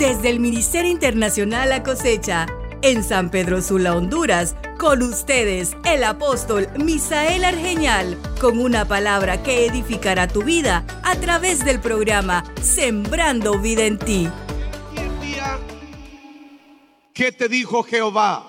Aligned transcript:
Desde 0.00 0.30
el 0.30 0.40
Ministerio 0.40 0.90
Internacional 0.90 1.68
La 1.68 1.82
Cosecha, 1.82 2.46
en 2.80 3.04
San 3.04 3.30
Pedro 3.30 3.60
Sula, 3.60 3.94
Honduras, 3.94 4.56
con 4.78 5.02
ustedes, 5.02 5.76
el 5.84 6.04
apóstol 6.04 6.68
Misael 6.82 7.44
Argeñal, 7.44 8.16
con 8.40 8.58
una 8.60 8.88
palabra 8.88 9.42
que 9.42 9.66
edificará 9.66 10.26
tu 10.26 10.42
vida 10.42 10.86
a 11.02 11.16
través 11.16 11.66
del 11.66 11.80
programa 11.80 12.44
Sembrando 12.62 13.58
Vida 13.58 13.84
en 13.84 13.98
Ti. 13.98 14.26
¿Qué 17.12 17.30
te 17.30 17.50
dijo 17.50 17.82
Jehová? 17.82 18.46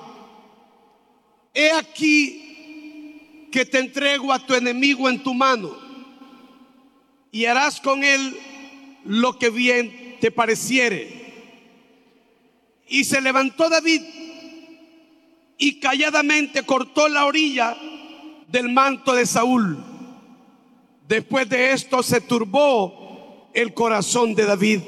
He 1.54 1.70
aquí 1.74 3.50
que 3.52 3.66
te 3.66 3.80
entrego 3.80 4.32
a 4.32 4.40
tu 4.40 4.54
enemigo 4.54 5.10
en 5.10 5.22
tu 5.22 5.34
mano 5.34 5.78
y 7.30 7.44
harás 7.44 7.82
con 7.82 8.06
él 8.06 8.40
lo 9.04 9.38
que 9.38 9.50
bien 9.50 10.16
te 10.22 10.32
pareciere. 10.32 11.21
Y 12.92 13.06
se 13.06 13.22
levantó 13.22 13.70
David 13.70 14.02
y 15.58 15.80
calladamente 15.80 16.64
cortó 16.64 17.08
la 17.08 17.26
orilla 17.26 17.78
del 18.50 18.68
manto 18.68 19.14
de 19.14 19.26
Saúl. 19.26 19.82
Después 21.08 21.48
de 21.48 21.72
esto 21.72 22.04
se 22.04 22.20
turbó 22.20 23.50
el 23.54 23.74
corazón 23.74 24.36
de 24.36 24.44
David, 24.44 24.82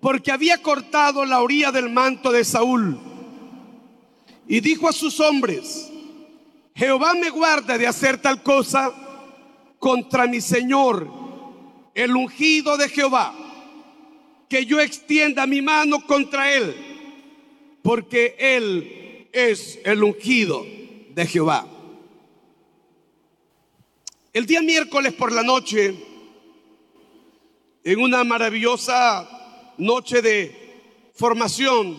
porque 0.00 0.32
había 0.32 0.62
cortado 0.62 1.26
la 1.26 1.42
orilla 1.42 1.70
del 1.70 1.90
manto 1.90 2.32
de 2.32 2.44
Saúl. 2.44 2.98
Y 4.48 4.60
dijo 4.60 4.88
a 4.88 4.94
sus 4.94 5.20
hombres, 5.20 5.90
Jehová 6.74 7.12
me 7.12 7.28
guarda 7.28 7.76
de 7.76 7.86
hacer 7.86 8.22
tal 8.22 8.42
cosa 8.42 8.90
contra 9.78 10.26
mi 10.26 10.40
Señor, 10.40 11.06
el 11.94 12.16
ungido 12.16 12.78
de 12.78 12.88
Jehová, 12.88 13.34
que 14.50 14.66
yo 14.66 14.80
extienda 14.80 15.46
mi 15.46 15.62
mano 15.62 16.04
contra 16.04 16.52
él, 16.52 16.74
porque 17.82 18.34
él 18.36 19.28
es 19.32 19.78
el 19.84 20.02
ungido 20.02 20.66
de 21.10 21.24
Jehová. 21.24 21.66
El 24.32 24.46
día 24.46 24.60
miércoles 24.60 25.12
por 25.12 25.30
la 25.30 25.44
noche, 25.44 25.94
en 27.84 28.00
una 28.00 28.24
maravillosa 28.24 29.72
noche 29.78 30.20
de 30.20 31.10
formación, 31.14 31.96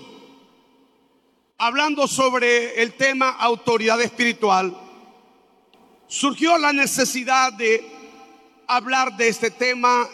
hablando 1.57 2.05
sobre 2.05 2.81
el 2.81 2.93
tema 2.95 3.29
autoridad 3.29 4.01
espiritual, 4.01 4.77
surgió 6.05 6.57
la 6.57 6.73
necesidad 6.73 7.53
de 7.53 7.81
hablar 8.67 9.15
de 9.15 9.29
este 9.29 9.51
tema 9.51 10.09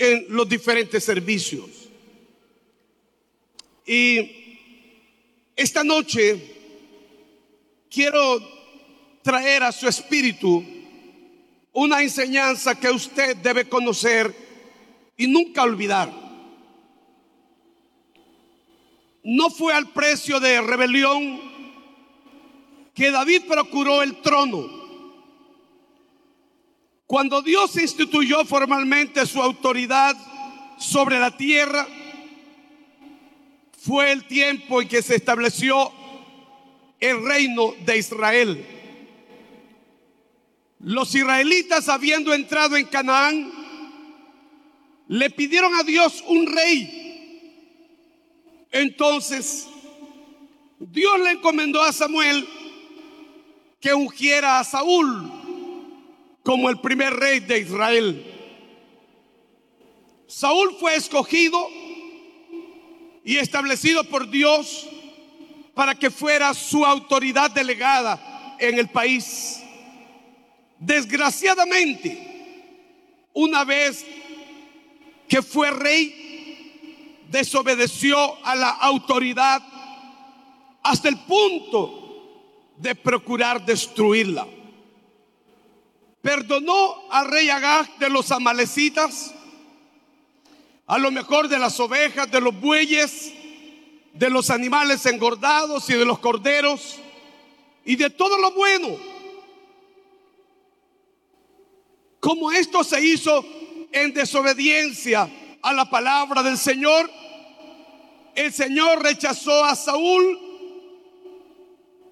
en 0.00 0.24
los 0.30 0.48
diferentes 0.48 1.04
servicios. 1.04 1.90
Y 3.84 4.30
esta 5.54 5.84
noche 5.84 6.40
quiero 7.90 8.40
traer 9.22 9.62
a 9.62 9.72
su 9.72 9.86
espíritu 9.86 10.64
una 11.74 12.02
enseñanza 12.02 12.80
que 12.80 12.88
usted 12.88 13.36
debe 13.36 13.68
conocer 13.68 14.34
y 15.18 15.26
nunca 15.26 15.64
olvidar. 15.64 16.10
No 19.22 19.50
fue 19.50 19.74
al 19.74 19.92
precio 19.92 20.40
de 20.40 20.62
rebelión 20.62 21.42
que 22.94 23.10
David 23.10 23.42
procuró 23.46 24.02
el 24.02 24.22
trono. 24.22 24.79
Cuando 27.10 27.42
Dios 27.42 27.74
instituyó 27.74 28.44
formalmente 28.44 29.26
su 29.26 29.42
autoridad 29.42 30.16
sobre 30.78 31.18
la 31.18 31.36
tierra, 31.36 31.84
fue 33.82 34.12
el 34.12 34.28
tiempo 34.28 34.80
en 34.80 34.86
que 34.86 35.02
se 35.02 35.16
estableció 35.16 35.90
el 37.00 37.26
reino 37.26 37.74
de 37.84 37.98
Israel. 37.98 38.64
Los 40.78 41.12
israelitas, 41.12 41.88
habiendo 41.88 42.32
entrado 42.32 42.76
en 42.76 42.86
Canaán, 42.86 43.50
le 45.08 45.30
pidieron 45.30 45.74
a 45.74 45.82
Dios 45.82 46.22
un 46.28 46.46
rey. 46.46 47.88
Entonces, 48.70 49.66
Dios 50.78 51.18
le 51.18 51.32
encomendó 51.32 51.82
a 51.82 51.92
Samuel 51.92 52.48
que 53.80 53.94
ungiera 53.94 54.60
a 54.60 54.64
Saúl 54.64 55.39
como 56.42 56.70
el 56.70 56.80
primer 56.80 57.14
rey 57.14 57.40
de 57.40 57.58
Israel. 57.58 58.24
Saúl 60.26 60.76
fue 60.78 60.94
escogido 60.94 61.68
y 63.24 63.36
establecido 63.36 64.04
por 64.04 64.30
Dios 64.30 64.86
para 65.74 65.94
que 65.94 66.10
fuera 66.10 66.54
su 66.54 66.84
autoridad 66.84 67.50
delegada 67.50 68.56
en 68.58 68.78
el 68.78 68.88
país. 68.88 69.60
Desgraciadamente, 70.78 72.30
una 73.32 73.64
vez 73.64 74.04
que 75.28 75.42
fue 75.42 75.70
rey, 75.70 77.26
desobedeció 77.30 78.44
a 78.44 78.54
la 78.56 78.70
autoridad 78.70 79.62
hasta 80.82 81.08
el 81.08 81.18
punto 81.18 82.72
de 82.76 82.94
procurar 82.94 83.64
destruirla. 83.64 84.46
Perdonó 86.22 87.10
al 87.10 87.28
rey 87.28 87.48
Agag 87.48 87.98
de 87.98 88.10
los 88.10 88.30
amalecitas 88.30 89.34
a 90.90 90.98
lo 90.98 91.12
mejor 91.12 91.46
de 91.46 91.56
las 91.56 91.78
ovejas, 91.78 92.28
de 92.32 92.40
los 92.40 92.60
bueyes, 92.60 93.32
de 94.12 94.28
los 94.28 94.50
animales 94.50 95.06
engordados 95.06 95.88
y 95.88 95.92
de 95.92 96.04
los 96.04 96.18
corderos 96.18 96.96
y 97.84 97.94
de 97.94 98.10
todo 98.10 98.36
lo 98.38 98.50
bueno. 98.50 98.98
Como 102.18 102.50
esto 102.50 102.82
se 102.82 103.00
hizo 103.04 103.44
en 103.92 104.12
desobediencia 104.12 105.30
a 105.62 105.72
la 105.72 105.88
palabra 105.88 106.42
del 106.42 106.58
Señor, 106.58 107.08
el 108.34 108.52
Señor 108.52 109.00
rechazó 109.00 109.64
a 109.64 109.76
Saúl 109.76 110.40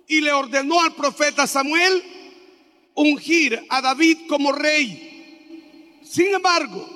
y 0.06 0.20
le 0.20 0.30
ordenó 0.30 0.80
al 0.80 0.94
profeta 0.94 1.48
Samuel 1.48 2.00
ungir 2.98 3.64
a 3.68 3.80
David 3.80 4.18
como 4.28 4.52
rey. 4.52 6.00
Sin 6.02 6.34
embargo, 6.34 6.88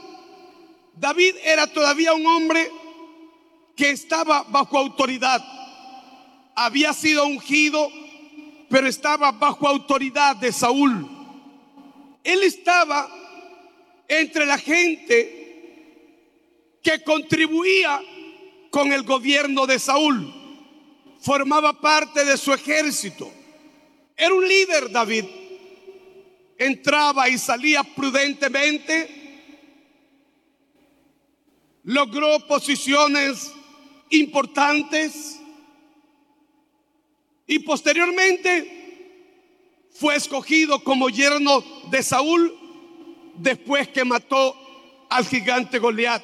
David 0.97 1.37
era 1.45 1.67
todavía 1.67 2.13
un 2.13 2.27
hombre 2.27 2.71
que 3.77 3.91
estaba 3.91 4.43
bajo 4.45 4.79
autoridad. 4.79 5.43
Había 6.55 6.93
sido 6.93 7.27
ungido, 7.27 7.91
pero 8.69 8.89
estaba 8.89 9.33
bajo 9.33 9.69
autoridad 9.69 10.37
de 10.37 10.53
Saúl. 10.53 11.09
Él 12.25 12.43
estaba 12.43 13.09
entre 14.09 14.47
la 14.47 14.59
gente 14.59 15.41
que 16.83 17.03
contribuía 17.03 18.01
con 18.71 18.93
el 18.93 19.03
gobierno 19.03 19.67
de 19.67 19.79
Saúl. 19.79 20.35
Formaba 21.21 21.81
parte 21.81 22.25
de 22.25 22.37
su 22.37 22.53
ejército. 22.53 23.31
Era 24.17 24.35
un 24.35 24.47
líder 24.47 24.91
David. 24.91 25.25
Entraba 26.65 27.29
y 27.29 27.39
salía 27.39 27.83
prudentemente 27.83 29.23
logró 31.85 32.39
posiciones 32.47 33.53
importantes 34.11 35.41
y 37.47 37.59
posteriormente 37.61 38.81
fue 39.91 40.17
escogido 40.17 40.83
como 40.83 41.09
yerno 41.09 41.65
de 41.91 42.03
Saúl 42.03 42.57
después 43.37 43.89
que 43.89 44.05
mató 44.05 44.57
al 45.11 45.27
gigante 45.27 45.79
Goliat. 45.79 46.23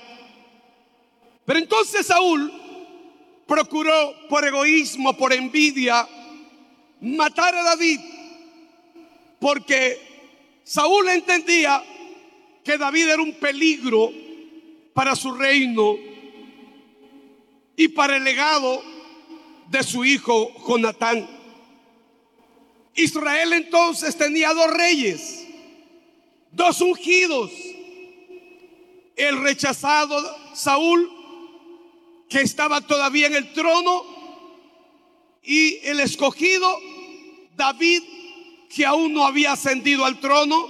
Pero 1.44 1.58
entonces 1.58 2.06
Saúl 2.06 2.52
procuró 3.46 4.14
por 4.28 4.44
egoísmo, 4.44 5.16
por 5.16 5.32
envidia, 5.32 6.06
matar 7.00 7.54
a 7.54 7.62
David, 7.62 8.00
porque 9.40 10.07
Saúl 10.68 11.08
entendía 11.08 11.82
que 12.62 12.76
David 12.76 13.08
era 13.08 13.22
un 13.22 13.32
peligro 13.40 14.12
para 14.92 15.16
su 15.16 15.32
reino 15.32 15.96
y 17.74 17.88
para 17.88 18.18
el 18.18 18.24
legado 18.24 18.82
de 19.70 19.82
su 19.82 20.04
hijo 20.04 20.52
Jonatán. 20.68 21.26
Israel 22.94 23.54
entonces 23.54 24.14
tenía 24.18 24.52
dos 24.52 24.70
reyes, 24.70 25.46
dos 26.52 26.82
ungidos, 26.82 27.50
el 29.16 29.40
rechazado 29.40 30.22
Saúl, 30.54 31.10
que 32.28 32.42
estaba 32.42 32.82
todavía 32.82 33.28
en 33.28 33.36
el 33.36 33.54
trono, 33.54 34.04
y 35.42 35.78
el 35.84 36.00
escogido 36.00 36.78
David, 37.56 38.02
que 38.68 38.84
aún 38.84 39.12
no 39.12 39.24
había 39.24 39.52
ascendido 39.52 40.04
al 40.04 40.20
trono. 40.20 40.68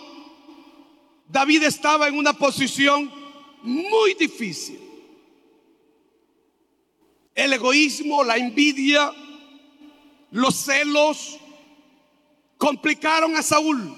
David 1.28 1.64
estaba 1.64 2.08
en 2.08 2.16
una 2.16 2.32
posición 2.32 3.10
muy 3.62 4.14
difícil. 4.14 4.80
el 7.34 7.52
egoísmo, 7.52 8.24
la 8.24 8.36
envidia, 8.36 9.12
los 10.32 10.56
celos 10.56 11.38
complicaron 12.56 13.36
a 13.36 13.42
Saúl 13.42 13.94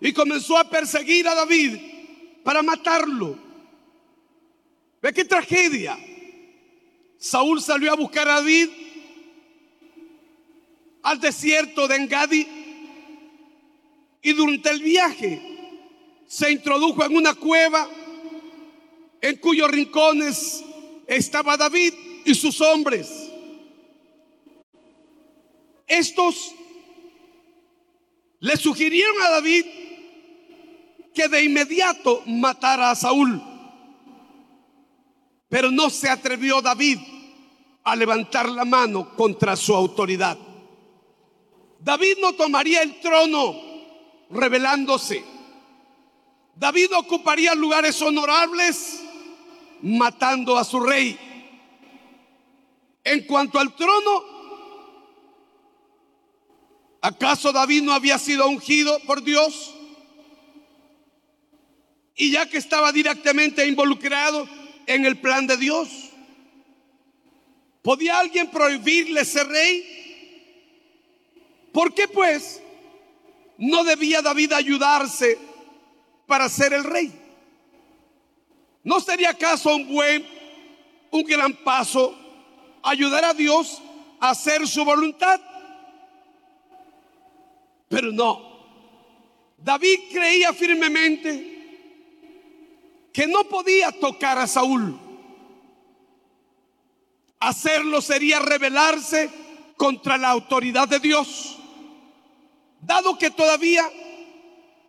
y 0.00 0.12
comenzó 0.12 0.58
a 0.58 0.68
perseguir 0.68 1.28
a 1.28 1.36
David 1.36 1.76
para 2.42 2.62
matarlo. 2.62 3.38
¿Ve 5.00 5.12
qué 5.12 5.24
tragedia? 5.24 5.96
Saúl 7.16 7.62
salió 7.62 7.92
a 7.92 7.96
buscar 7.96 8.28
a 8.28 8.34
David 8.34 8.70
al 11.04 11.20
desierto 11.20 11.86
de 11.86 11.94
Engadi 11.94 12.65
y 14.26 14.32
durante 14.32 14.70
el 14.70 14.82
viaje 14.82 15.40
se 16.26 16.50
introdujo 16.50 17.04
en 17.04 17.14
una 17.14 17.34
cueva 17.34 17.88
en 19.20 19.36
cuyos 19.36 19.70
rincones 19.70 20.64
estaba 21.06 21.56
David 21.56 21.94
y 22.24 22.34
sus 22.34 22.60
hombres. 22.60 23.08
Estos 25.86 26.52
le 28.40 28.56
sugirieron 28.56 29.14
a 29.22 29.30
David 29.30 29.64
que 31.14 31.28
de 31.28 31.44
inmediato 31.44 32.24
matara 32.26 32.90
a 32.90 32.96
Saúl. 32.96 33.40
Pero 35.48 35.70
no 35.70 35.88
se 35.88 36.08
atrevió 36.08 36.60
David 36.60 36.98
a 37.84 37.94
levantar 37.94 38.48
la 38.48 38.64
mano 38.64 39.14
contra 39.14 39.54
su 39.54 39.72
autoridad. 39.72 40.36
David 41.78 42.16
no 42.20 42.32
tomaría 42.32 42.82
el 42.82 42.98
trono 42.98 43.75
rebelándose. 44.30 45.24
David 46.54 46.92
ocuparía 46.96 47.54
lugares 47.54 48.00
honorables 48.00 49.02
matando 49.82 50.56
a 50.56 50.64
su 50.64 50.80
rey. 50.80 51.18
En 53.04 53.24
cuanto 53.24 53.58
al 53.58 53.74
trono, 53.76 54.24
¿acaso 57.00 57.52
David 57.52 57.82
no 57.82 57.92
había 57.92 58.18
sido 58.18 58.48
ungido 58.48 58.98
por 59.00 59.22
Dios? 59.22 59.74
Y 62.16 62.32
ya 62.32 62.48
que 62.48 62.56
estaba 62.56 62.90
directamente 62.92 63.66
involucrado 63.66 64.48
en 64.86 65.04
el 65.04 65.20
plan 65.20 65.46
de 65.46 65.58
Dios, 65.58 65.88
¿podía 67.82 68.18
alguien 68.18 68.50
prohibirle 68.50 69.24
ser 69.24 69.46
rey? 69.46 69.96
¿Por 71.72 71.92
qué 71.92 72.08
pues 72.08 72.62
no 73.58 73.84
debía 73.84 74.22
David 74.22 74.52
ayudarse 74.52 75.38
para 76.26 76.48
ser 76.48 76.72
el 76.72 76.84
rey? 76.84 77.12
¿No 78.84 79.00
sería 79.00 79.30
acaso 79.30 79.74
un 79.74 79.92
buen, 79.92 80.26
un 81.10 81.24
gran 81.24 81.52
paso 81.52 82.16
ayudar 82.82 83.24
a 83.24 83.34
Dios 83.34 83.82
a 84.20 84.30
hacer 84.30 84.66
su 84.68 84.84
voluntad? 84.84 85.40
Pero 87.88 88.12
no. 88.12 88.56
David 89.58 89.98
creía 90.12 90.52
firmemente 90.52 91.56
que 93.12 93.26
no 93.26 93.44
podía 93.44 93.90
tocar 93.92 94.38
a 94.38 94.46
Saúl. 94.46 95.00
Hacerlo 97.40 98.00
sería 98.00 98.38
rebelarse 98.38 99.30
contra 99.76 100.16
la 100.18 100.30
autoridad 100.30 100.86
de 100.88 101.00
Dios, 101.00 101.58
dado 102.86 103.18
que 103.18 103.30
todavía 103.30 103.84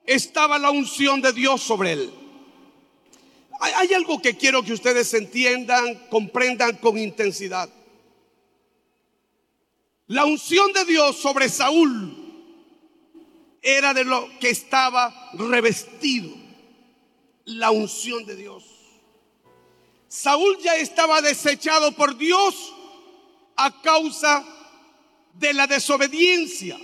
estaba 0.06 0.60
la 0.60 0.70
unción 0.70 1.22
de 1.22 1.34
Dios 1.34 1.62
sobre 1.62 1.94
él. 1.94 2.14
Hay, 3.60 3.92
algo 3.94 4.22
que 4.22 4.38
quiero 4.38 4.62
que 4.64 4.74
ustedes 4.74 5.12
entiendan, 5.16 6.08
comprendan 6.10 6.78
con 6.78 6.98
intensidad. 6.98 7.70
La 10.06 10.26
unción 10.26 10.72
de 10.74 10.86
Dios 10.86 11.18
sobre 11.18 11.50
Saúl 11.50 12.16
era 13.64 13.96
de 13.96 14.06
lo 14.06 14.30
que 14.40 14.52
estaba 14.52 15.32
revestido. 15.34 16.30
La 17.46 17.72
unción 17.72 18.26
de 18.26 18.36
Dios. 18.36 18.64
Saúl 20.08 20.58
ya 20.60 20.76
estaba 20.76 21.22
desechado 21.22 21.94
por 21.94 22.16
Dios 22.16 22.74
a 23.56 23.82
causa 23.82 24.46
de 25.34 25.54
la 25.54 25.66
desobediencia. 25.66 26.78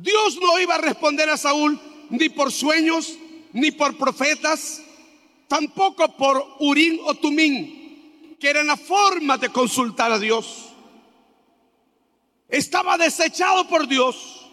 Dios 0.00 0.38
no 0.40 0.58
iba 0.58 0.76
a 0.76 0.78
responder 0.78 1.28
a 1.28 1.36
Saúl 1.36 1.78
ni 2.08 2.30
por 2.30 2.50
sueños, 2.50 3.18
ni 3.52 3.70
por 3.70 3.98
profetas, 3.98 4.82
tampoco 5.46 6.16
por 6.16 6.56
Urín 6.60 7.00
o 7.04 7.14
Tumín, 7.14 8.36
que 8.40 8.48
eran 8.48 8.66
la 8.66 8.78
forma 8.78 9.36
de 9.36 9.50
consultar 9.50 10.10
a 10.10 10.18
Dios. 10.18 10.70
Estaba 12.48 12.96
desechado 12.96 13.68
por 13.68 13.86
Dios, 13.86 14.50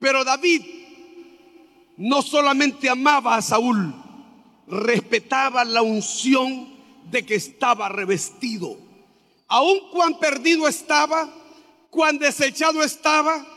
pero 0.00 0.24
David 0.24 0.62
no 1.96 2.20
solamente 2.20 2.90
amaba 2.90 3.36
a 3.36 3.42
Saúl, 3.42 3.94
respetaba 4.66 5.64
la 5.64 5.82
unción 5.82 6.74
de 7.10 7.24
que 7.24 7.36
estaba 7.36 7.88
revestido. 7.88 8.76
Aun 9.46 9.78
cuán 9.92 10.18
perdido 10.18 10.66
estaba, 10.66 11.32
cuán 11.90 12.18
desechado 12.18 12.82
estaba, 12.82 13.55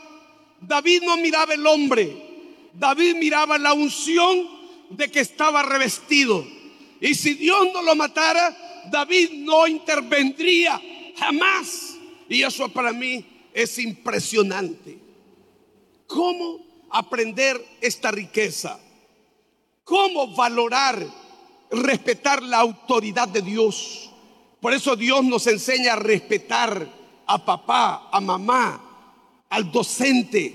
David 0.60 1.02
no 1.02 1.16
miraba 1.16 1.54
el 1.54 1.66
hombre, 1.66 2.70
David 2.72 3.16
miraba 3.16 3.58
la 3.58 3.72
unción 3.72 4.46
de 4.90 5.10
que 5.10 5.20
estaba 5.20 5.62
revestido. 5.62 6.46
Y 7.00 7.14
si 7.14 7.34
Dios 7.34 7.68
no 7.72 7.82
lo 7.82 7.96
matara, 7.96 8.84
David 8.90 9.30
no 9.32 9.66
intervendría 9.66 10.80
jamás. 11.16 11.96
Y 12.28 12.42
eso 12.42 12.68
para 12.68 12.92
mí 12.92 13.24
es 13.52 13.78
impresionante. 13.78 14.98
¿Cómo 16.06 16.60
aprender 16.90 17.64
esta 17.80 18.10
riqueza? 18.10 18.78
¿Cómo 19.84 20.34
valorar, 20.34 21.04
respetar 21.70 22.42
la 22.42 22.58
autoridad 22.58 23.28
de 23.28 23.42
Dios? 23.42 24.10
Por 24.60 24.74
eso 24.74 24.94
Dios 24.94 25.24
nos 25.24 25.46
enseña 25.46 25.94
a 25.94 25.96
respetar 25.96 26.86
a 27.26 27.44
papá, 27.44 28.08
a 28.12 28.20
mamá, 28.20 28.89
al 29.50 29.70
docente, 29.70 30.54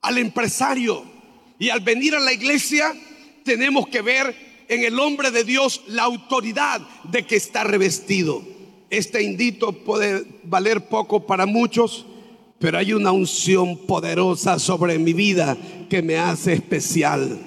al 0.00 0.18
empresario. 0.18 1.04
Y 1.58 1.68
al 1.68 1.80
venir 1.80 2.16
a 2.16 2.20
la 2.20 2.32
iglesia 2.32 2.92
tenemos 3.44 3.86
que 3.86 4.02
ver 4.02 4.64
en 4.68 4.84
el 4.84 4.98
hombre 4.98 5.30
de 5.30 5.44
Dios 5.44 5.82
la 5.86 6.02
autoridad 6.02 6.80
de 7.04 7.24
que 7.24 7.36
está 7.36 7.62
revestido. 7.62 8.42
Este 8.90 9.22
indito 9.22 9.72
puede 9.72 10.26
valer 10.44 10.88
poco 10.88 11.26
para 11.26 11.46
muchos, 11.46 12.04
pero 12.58 12.78
hay 12.78 12.92
una 12.92 13.12
unción 13.12 13.86
poderosa 13.86 14.58
sobre 14.58 14.98
mi 14.98 15.12
vida 15.12 15.56
que 15.88 16.02
me 16.02 16.18
hace 16.18 16.54
especial. 16.54 17.40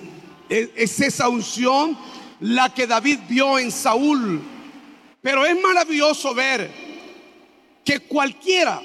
Es, 0.50 1.00
esa 1.00 1.30
unción 1.30 1.98
la 2.40 2.74
que 2.74 2.88
David 2.88 3.20
vio 3.28 3.58
en 3.58 3.72
Saúl. 3.72 4.42
Pero 5.22 5.46
es 5.46 5.60
maravilloso 5.60 6.34
ver 6.36 6.70
que 7.84 8.00
cualquiera 8.00 8.82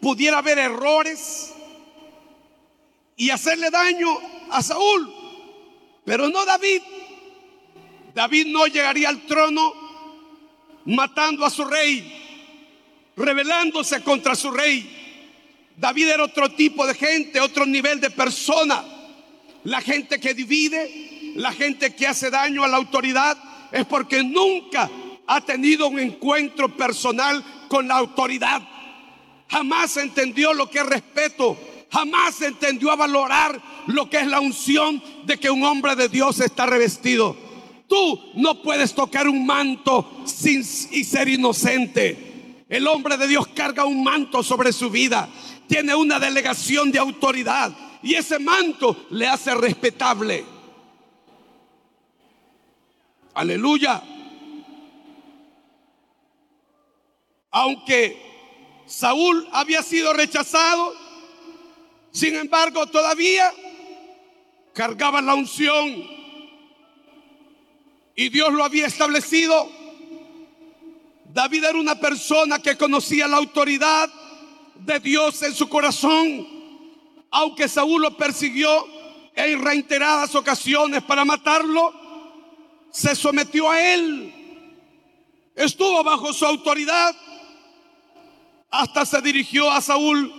pudiera 0.00 0.38
haber 0.38 0.58
errores 0.58 1.52
y 3.16 3.30
hacerle 3.30 3.70
daño 3.70 4.08
a 4.50 4.62
Saúl, 4.62 5.12
pero 6.04 6.28
no 6.28 6.44
David. 6.44 6.82
David 8.14 8.46
no 8.46 8.66
llegaría 8.66 9.08
al 9.08 9.26
trono 9.26 9.72
matando 10.86 11.44
a 11.44 11.50
su 11.50 11.64
rey, 11.64 13.12
rebelándose 13.16 14.02
contra 14.02 14.34
su 14.34 14.50
rey. 14.50 14.94
David 15.76 16.08
era 16.08 16.24
otro 16.24 16.50
tipo 16.50 16.86
de 16.86 16.94
gente, 16.94 17.40
otro 17.40 17.66
nivel 17.66 18.00
de 18.00 18.10
persona. 18.10 18.84
La 19.64 19.80
gente 19.80 20.18
que 20.18 20.34
divide, 20.34 21.32
la 21.36 21.52
gente 21.52 21.94
que 21.94 22.06
hace 22.06 22.30
daño 22.30 22.64
a 22.64 22.68
la 22.68 22.76
autoridad, 22.76 23.36
es 23.70 23.84
porque 23.84 24.22
nunca 24.22 24.88
ha 25.26 25.40
tenido 25.42 25.88
un 25.88 25.98
encuentro 25.98 26.74
personal 26.74 27.44
con 27.68 27.86
la 27.86 27.98
autoridad 27.98 28.77
jamás 29.48 29.96
entendió 29.96 30.52
lo 30.52 30.70
que 30.70 30.78
es 30.78 30.86
respeto, 30.86 31.58
jamás 31.90 32.40
entendió 32.42 32.90
a 32.90 32.96
valorar 32.96 33.60
lo 33.86 34.08
que 34.08 34.18
es 34.18 34.26
la 34.26 34.40
unción 34.40 35.02
de 35.24 35.38
que 35.38 35.50
un 35.50 35.64
hombre 35.64 35.96
de 35.96 36.08
Dios 36.08 36.40
está 36.40 36.66
revestido. 36.66 37.36
Tú 37.88 38.32
no 38.34 38.62
puedes 38.62 38.94
tocar 38.94 39.28
un 39.28 39.46
manto 39.46 40.22
sin 40.26 40.60
y 40.60 41.04
ser 41.04 41.28
inocente. 41.28 42.64
El 42.68 42.86
hombre 42.86 43.16
de 43.16 43.26
Dios 43.26 43.46
carga 43.48 43.86
un 43.86 44.04
manto 44.04 44.42
sobre 44.42 44.72
su 44.72 44.90
vida, 44.90 45.28
tiene 45.66 45.94
una 45.94 46.20
delegación 46.20 46.92
de 46.92 46.98
autoridad 46.98 47.74
y 48.02 48.14
ese 48.14 48.38
manto 48.38 49.06
le 49.10 49.26
hace 49.26 49.54
respetable. 49.54 50.44
Aleluya. 53.32 54.02
Aunque 57.50 58.27
Saúl 58.88 59.46
había 59.52 59.82
sido 59.82 60.14
rechazado, 60.14 60.94
sin 62.10 62.34
embargo 62.34 62.86
todavía 62.86 63.52
cargaba 64.72 65.20
la 65.20 65.34
unción. 65.34 66.18
Y 68.16 68.30
Dios 68.30 68.52
lo 68.52 68.64
había 68.64 68.86
establecido. 68.86 69.70
David 71.32 71.64
era 71.64 71.78
una 71.78 72.00
persona 72.00 72.60
que 72.60 72.78
conocía 72.78 73.28
la 73.28 73.36
autoridad 73.36 74.10
de 74.74 74.98
Dios 75.00 75.42
en 75.42 75.54
su 75.54 75.68
corazón, 75.68 76.48
aunque 77.30 77.68
Saúl 77.68 78.00
lo 78.02 78.16
persiguió 78.16 78.86
en 79.34 79.62
reiteradas 79.62 80.34
ocasiones 80.34 81.02
para 81.02 81.24
matarlo, 81.24 81.92
se 82.90 83.14
sometió 83.14 83.70
a 83.70 83.94
él, 83.94 84.34
estuvo 85.54 86.02
bajo 86.02 86.32
su 86.32 86.46
autoridad, 86.46 87.14
hasta 88.70 89.06
se 89.06 89.20
dirigió 89.22 89.70
a 89.70 89.80
Saúl 89.80 90.32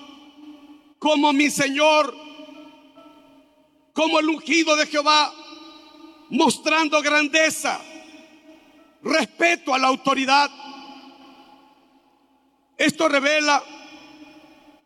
como 1.00 1.34
mi 1.34 1.50
Señor, 1.50 2.16
como 3.94 4.20
el 4.20 4.30
ungido 4.30 4.76
de 4.76 4.86
Jehová, 4.86 5.34
mostrando 6.30 7.02
grandeza, 7.02 7.82
respeto 9.02 9.74
a 9.74 9.80
la 9.80 9.88
autoridad. 9.88 10.52
Esto 12.78 13.10
revela 13.10 13.64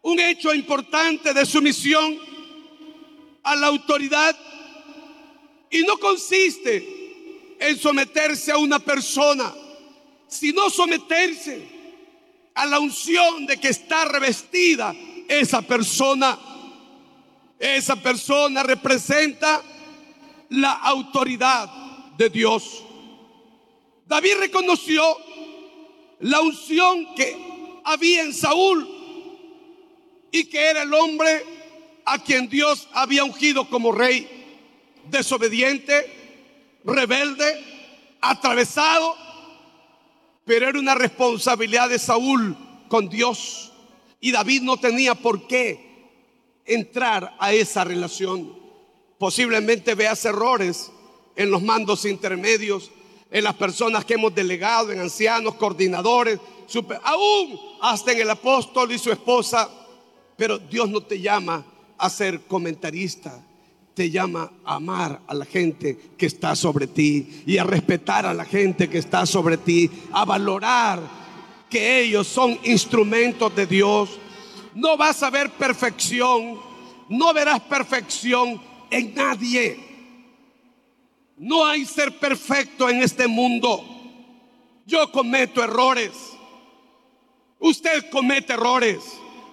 un 0.04 0.20
hecho 0.20 0.54
importante 0.54 1.34
de 1.34 1.46
sumisión 1.46 2.18
a 3.44 3.56
la 3.56 3.68
autoridad 3.68 4.38
y 5.70 5.82
no 5.82 5.98
consiste 5.98 7.56
en 7.60 7.78
someterse 7.78 8.52
a 8.52 8.58
una 8.58 8.80
persona, 8.80 9.54
sino 10.28 10.70
someterse 10.70 11.83
a 12.56 12.66
la 12.66 12.80
unción 12.80 13.46
de 13.46 13.60
que 13.60 13.70
está 13.70 14.06
revestida 14.06 14.96
esa 15.28 15.62
persona. 15.62 16.38
Esa 17.60 17.96
persona 17.96 18.64
representa 18.64 19.62
la 20.50 20.74
autoridad 20.74 21.70
de 22.18 22.30
Dios. 22.30 22.84
David 24.06 24.36
reconoció 24.40 25.04
la 26.20 26.42
unción 26.42 27.16
que 27.16 27.36
había 27.84 28.24
en 28.24 28.34
Saúl 28.34 28.88
y 30.32 30.46
que 30.46 30.60
era 30.60 30.84
el 30.84 30.94
hombre 30.94 31.44
a 32.06 32.20
quien 32.20 32.50
Dios 32.50 32.88
había 32.94 33.24
ungido 33.24 33.70
como 33.70 33.92
rey, 33.92 34.28
desobediente, 35.10 36.80
rebelde, 36.84 37.64
atravesado, 38.22 39.16
pero 40.46 40.68
era 40.68 40.80
una 40.80 40.96
responsabilidad 40.96 41.90
de 41.90 42.00
Saúl 42.00 42.56
con 42.88 43.10
Dios 43.10 43.72
y 44.20 44.32
David 44.32 44.62
no 44.62 44.78
tenía 44.78 45.16
por 45.16 45.48
qué 45.48 46.12
entrar 46.66 47.36
a 47.40 47.54
esa 47.54 47.84
relación. 47.84 48.54
Posiblemente 49.18 49.96
veas 49.96 50.24
errores 50.26 50.92
en 51.36 51.52
los 51.52 51.62
mandos 51.62 52.06
intermedios, 52.06 52.92
en 53.32 53.44
las 53.44 53.56
personas 53.56 54.06
que 54.06 54.14
hemos 54.14 54.34
delegado, 54.36 54.92
en 54.92 55.00
ancianos, 55.00 55.56
coordinadores, 55.56 56.40
aún 57.04 57.60
hasta 57.82 58.12
en 58.12 58.22
el 58.22 58.30
apóstol 58.30 58.92
y 58.92 59.00
su 59.00 59.12
esposa 59.12 59.70
pero 60.36 60.58
Dios 60.58 60.90
no 60.90 61.02
te 61.02 61.20
llama 61.20 61.66
a 61.98 62.10
ser 62.10 62.42
comentarista, 62.42 63.42
te 63.94 64.10
llama 64.10 64.52
a 64.66 64.76
amar 64.76 65.22
a 65.28 65.34
la 65.34 65.46
gente 65.46 65.98
que 66.18 66.26
está 66.26 66.56
sobre 66.56 66.88
ti 66.88 67.44
y 67.46 67.58
a 67.58 67.64
respetar 67.64 68.26
a 68.26 68.34
la 68.34 68.46
gente 68.46 68.90
que 68.90 68.98
está 68.98 69.26
sobre 69.26 69.58
ti, 69.58 69.90
a 70.12 70.26
valorar 70.26 71.02
que 71.70 72.02
ellos 72.02 72.28
son 72.28 72.58
instrumentos 72.64 73.56
de 73.56 73.68
Dios. 73.68 74.10
No 74.74 74.98
vas 74.98 75.22
a 75.22 75.30
ver 75.30 75.52
perfección, 75.52 76.60
no 77.10 77.34
verás 77.34 77.60
perfección 77.62 78.60
en 78.90 79.14
nadie. 79.14 79.80
No 81.38 81.66
hay 81.66 81.86
ser 81.86 82.18
perfecto 82.20 82.90
en 82.90 83.02
este 83.02 83.28
mundo. 83.28 83.84
Yo 84.86 85.12
cometo 85.12 85.64
errores. 85.64 86.12
Usted 87.60 88.10
comete 88.10 88.54
errores. 88.54 89.00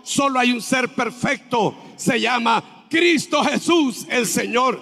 Solo 0.02 0.38
hay 0.38 0.52
un 0.52 0.62
ser 0.62 0.88
perfecto. 0.94 1.75
Se 1.97 2.20
llama 2.20 2.79
Cristo 2.90 3.42
Jesús 3.44 4.04
el 4.11 4.26
Señor. 4.26 4.80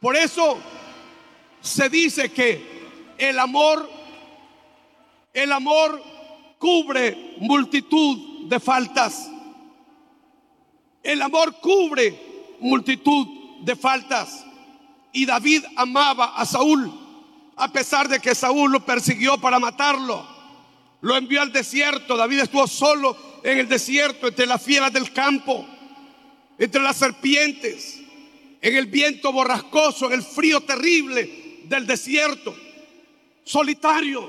Por 0.00 0.16
eso 0.16 0.58
se 1.60 1.90
dice 1.90 2.32
que 2.32 3.14
el 3.18 3.38
amor, 3.38 3.88
el 5.34 5.52
amor 5.52 6.02
cubre 6.58 7.36
multitud 7.40 8.48
de 8.48 8.58
faltas. 8.58 9.30
El 11.02 11.20
amor 11.20 11.60
cubre 11.60 12.56
multitud 12.60 13.26
de 13.60 13.76
faltas. 13.76 14.46
Y 15.12 15.26
David 15.26 15.64
amaba 15.76 16.36
a 16.36 16.46
Saúl, 16.46 16.90
a 17.56 17.70
pesar 17.70 18.08
de 18.08 18.20
que 18.20 18.34
Saúl 18.34 18.72
lo 18.72 18.84
persiguió 18.84 19.38
para 19.38 19.58
matarlo. 19.58 20.26
Lo 21.02 21.16
envió 21.16 21.42
al 21.42 21.52
desierto. 21.52 22.16
David 22.16 22.40
estuvo 22.40 22.66
solo 22.66 23.29
en 23.42 23.58
el 23.58 23.68
desierto, 23.68 24.28
entre 24.28 24.46
las 24.46 24.62
fieras 24.62 24.92
del 24.92 25.12
campo, 25.12 25.66
entre 26.58 26.80
las 26.80 26.96
serpientes, 26.96 28.00
en 28.60 28.76
el 28.76 28.86
viento 28.86 29.32
borrascoso, 29.32 30.06
en 30.06 30.12
el 30.12 30.22
frío 30.22 30.60
terrible 30.60 31.60
del 31.64 31.86
desierto, 31.86 32.54
solitario. 33.44 34.28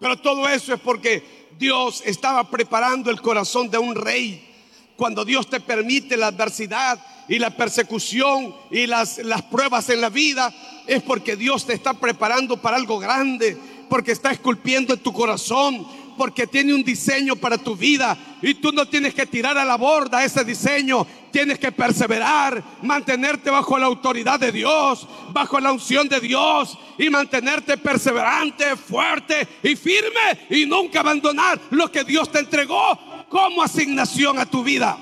Pero 0.00 0.18
todo 0.18 0.48
eso 0.48 0.74
es 0.74 0.80
porque 0.80 1.22
Dios 1.58 2.02
estaba 2.04 2.50
preparando 2.50 3.10
el 3.10 3.20
corazón 3.20 3.70
de 3.70 3.78
un 3.78 3.94
rey. 3.94 4.50
Cuando 4.96 5.24
Dios 5.24 5.48
te 5.48 5.60
permite 5.60 6.16
la 6.16 6.28
adversidad 6.28 7.04
y 7.28 7.38
la 7.38 7.56
persecución 7.56 8.54
y 8.70 8.86
las, 8.86 9.18
las 9.18 9.42
pruebas 9.42 9.88
en 9.90 10.00
la 10.00 10.08
vida, 10.08 10.54
es 10.86 11.02
porque 11.02 11.36
Dios 11.36 11.66
te 11.66 11.72
está 11.72 11.94
preparando 11.94 12.60
para 12.60 12.76
algo 12.76 12.98
grande 12.98 13.58
porque 13.88 14.12
está 14.12 14.30
esculpiendo 14.32 14.94
en 14.94 15.00
tu 15.00 15.12
corazón, 15.12 15.86
porque 16.16 16.46
tiene 16.46 16.74
un 16.74 16.84
diseño 16.84 17.36
para 17.36 17.58
tu 17.58 17.76
vida 17.76 18.16
y 18.42 18.54
tú 18.54 18.72
no 18.72 18.86
tienes 18.86 19.14
que 19.14 19.26
tirar 19.26 19.56
a 19.58 19.64
la 19.64 19.76
borda 19.76 20.24
ese 20.24 20.44
diseño, 20.44 21.06
tienes 21.30 21.58
que 21.58 21.72
perseverar, 21.72 22.62
mantenerte 22.82 23.50
bajo 23.50 23.78
la 23.78 23.86
autoridad 23.86 24.38
de 24.38 24.52
Dios, 24.52 25.06
bajo 25.32 25.58
la 25.60 25.72
unción 25.72 26.08
de 26.08 26.20
Dios 26.20 26.78
y 26.98 27.10
mantenerte 27.10 27.76
perseverante, 27.76 28.76
fuerte 28.76 29.48
y 29.62 29.76
firme 29.76 30.46
y 30.50 30.66
nunca 30.66 31.00
abandonar 31.00 31.60
lo 31.70 31.90
que 31.90 32.04
Dios 32.04 32.30
te 32.30 32.40
entregó 32.40 33.26
como 33.28 33.62
asignación 33.62 34.38
a 34.38 34.46
tu 34.46 34.62
vida. 34.62 34.96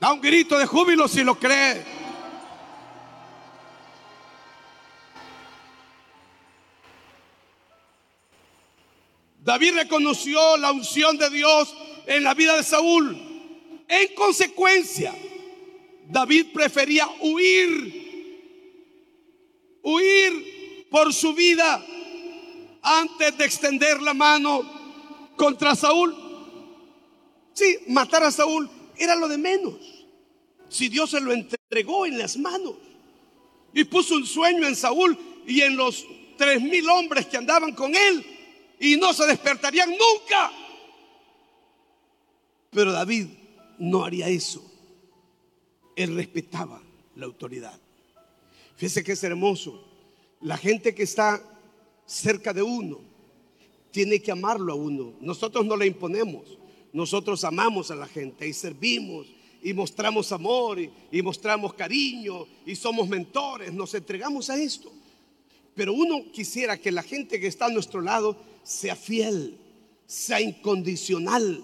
Da 0.00 0.12
un 0.12 0.20
grito 0.20 0.58
de 0.58 0.66
júbilo 0.66 1.08
si 1.08 1.24
lo 1.24 1.34
crees. 1.36 1.97
David 9.48 9.76
reconoció 9.76 10.58
la 10.58 10.72
unción 10.72 11.16
de 11.16 11.30
Dios 11.30 11.74
en 12.04 12.22
la 12.22 12.34
vida 12.34 12.54
de 12.54 12.62
Saúl. 12.62 13.16
En 13.88 14.14
consecuencia, 14.14 15.14
David 16.06 16.48
prefería 16.52 17.08
huir, 17.22 19.00
huir 19.82 20.86
por 20.90 21.14
su 21.14 21.32
vida 21.32 21.82
antes 22.82 23.38
de 23.38 23.46
extender 23.46 24.02
la 24.02 24.12
mano 24.12 25.30
contra 25.34 25.74
Saúl. 25.74 26.14
Sí, 27.54 27.78
matar 27.86 28.24
a 28.24 28.30
Saúl 28.30 28.68
era 28.98 29.16
lo 29.16 29.28
de 29.28 29.38
menos. 29.38 29.76
Si 30.68 30.90
Dios 30.90 31.08
se 31.08 31.22
lo 31.22 31.32
entregó 31.32 32.04
en 32.04 32.18
las 32.18 32.36
manos 32.36 32.74
y 33.72 33.82
puso 33.84 34.16
un 34.16 34.26
sueño 34.26 34.66
en 34.66 34.76
Saúl 34.76 35.16
y 35.46 35.62
en 35.62 35.74
los 35.74 36.04
tres 36.36 36.60
mil 36.60 36.86
hombres 36.90 37.24
que 37.24 37.38
andaban 37.38 37.74
con 37.74 37.96
él, 37.96 38.37
y 38.80 38.96
no 38.96 39.12
se 39.12 39.26
despertarían 39.26 39.90
nunca. 39.90 40.52
Pero 42.70 42.92
David 42.92 43.26
no 43.78 44.04
haría 44.04 44.28
eso. 44.28 44.62
Él 45.96 46.14
respetaba 46.14 46.80
la 47.16 47.26
autoridad. 47.26 47.78
Fíjese 48.76 49.02
que 49.02 49.12
es 49.12 49.24
hermoso. 49.24 49.84
La 50.40 50.56
gente 50.56 50.94
que 50.94 51.02
está 51.02 51.42
cerca 52.06 52.52
de 52.52 52.62
uno 52.62 53.00
tiene 53.90 54.20
que 54.20 54.30
amarlo 54.30 54.72
a 54.72 54.76
uno. 54.76 55.14
Nosotros 55.20 55.66
no 55.66 55.76
le 55.76 55.86
imponemos. 55.86 56.58
Nosotros 56.92 57.42
amamos 57.44 57.90
a 57.90 57.96
la 57.96 58.06
gente 58.06 58.46
y 58.46 58.52
servimos 58.52 59.26
y 59.62 59.72
mostramos 59.72 60.30
amor 60.30 60.78
y, 60.78 60.90
y 61.10 61.20
mostramos 61.20 61.74
cariño 61.74 62.46
y 62.64 62.76
somos 62.76 63.08
mentores. 63.08 63.72
Nos 63.72 63.92
entregamos 63.94 64.48
a 64.50 64.56
esto. 64.56 64.92
Pero 65.78 65.92
uno 65.92 66.24
quisiera 66.32 66.76
que 66.76 66.90
la 66.90 67.04
gente 67.04 67.38
que 67.38 67.46
está 67.46 67.66
a 67.66 67.70
nuestro 67.70 68.00
lado 68.00 68.36
sea 68.64 68.96
fiel, 68.96 69.56
sea 70.08 70.40
incondicional, 70.40 71.62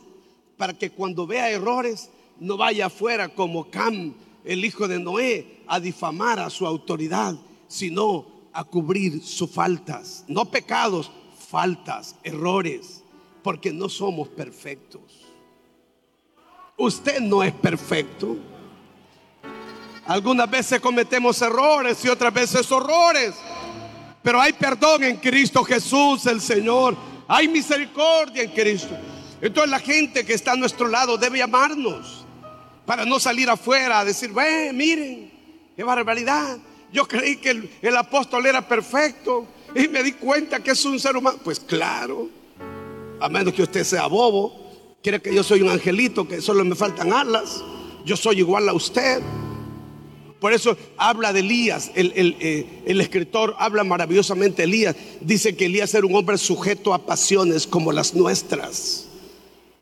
para 0.56 0.72
que 0.72 0.90
cuando 0.90 1.26
vea 1.26 1.50
errores 1.50 2.10
no 2.38 2.56
vaya 2.56 2.86
afuera 2.86 3.30
como 3.30 3.68
Cam, 3.72 4.14
el 4.44 4.64
hijo 4.64 4.86
de 4.86 5.00
Noé, 5.00 5.62
a 5.66 5.80
difamar 5.80 6.38
a 6.38 6.48
su 6.48 6.64
autoridad, 6.64 7.34
sino 7.66 8.26
a 8.52 8.62
cubrir 8.62 9.20
sus 9.20 9.50
faltas, 9.50 10.24
no 10.28 10.44
pecados, 10.44 11.10
faltas, 11.48 12.14
errores, 12.22 13.02
porque 13.42 13.72
no 13.72 13.88
somos 13.88 14.28
perfectos. 14.28 15.02
Usted 16.76 17.18
no 17.18 17.42
es 17.42 17.52
perfecto. 17.52 18.36
Algunas 20.06 20.48
veces 20.48 20.78
cometemos 20.78 21.42
errores 21.42 22.04
y 22.04 22.08
otras 22.08 22.32
veces 22.32 22.70
horrores. 22.70 23.34
Pero 24.24 24.40
hay 24.40 24.54
perdón 24.54 25.04
en 25.04 25.18
Cristo 25.18 25.62
Jesús, 25.62 26.24
el 26.24 26.40
Señor. 26.40 26.96
Hay 27.28 27.46
misericordia 27.46 28.42
en 28.42 28.50
Cristo. 28.52 28.96
Entonces 29.42 29.70
la 29.70 29.78
gente 29.78 30.24
que 30.24 30.32
está 30.32 30.52
a 30.52 30.56
nuestro 30.56 30.88
lado 30.88 31.18
debe 31.18 31.42
amarnos 31.42 32.24
para 32.86 33.04
no 33.04 33.20
salir 33.20 33.50
afuera 33.50 34.00
a 34.00 34.04
decir, 34.04 34.32
ve, 34.32 34.72
miren, 34.72 35.30
qué 35.76 35.84
barbaridad. 35.84 36.56
Yo 36.90 37.06
creí 37.06 37.36
que 37.36 37.50
el, 37.50 37.70
el, 37.82 37.96
apóstol 37.98 38.46
era 38.46 38.66
perfecto 38.66 39.46
y 39.74 39.88
me 39.88 40.02
di 40.02 40.12
cuenta 40.12 40.60
que 40.60 40.70
es 40.70 40.82
un 40.86 40.98
ser 40.98 41.18
humano. 41.18 41.38
Pues 41.44 41.60
claro, 41.60 42.30
a 43.20 43.28
menos 43.28 43.52
que 43.52 43.62
usted 43.62 43.84
sea 43.84 44.06
bobo, 44.06 44.72
quiere 45.02 45.20
que 45.20 45.34
yo 45.34 45.42
soy 45.42 45.60
un 45.60 45.68
angelito, 45.68 46.26
que 46.26 46.40
solo 46.40 46.64
me 46.64 46.74
faltan 46.74 47.12
alas. 47.12 47.62
Yo 48.06 48.16
soy 48.16 48.38
igual 48.38 48.70
a 48.70 48.72
usted. 48.72 49.22
Por 50.40 50.52
eso 50.52 50.76
habla 50.96 51.32
de 51.32 51.40
Elías, 51.40 51.90
el, 51.94 52.12
el, 52.16 52.36
eh, 52.38 52.82
el, 52.86 53.00
escritor 53.00 53.56
habla 53.58 53.82
maravillosamente 53.82 54.58
de 54.58 54.64
Elías. 54.64 54.96
Dice 55.20 55.56
que 55.56 55.66
Elías 55.66 55.94
era 55.94 56.06
un 56.06 56.14
hombre 56.14 56.36
sujeto 56.36 56.92
a 56.92 57.06
pasiones 57.06 57.66
como 57.66 57.92
las 57.92 58.14
nuestras. 58.14 59.06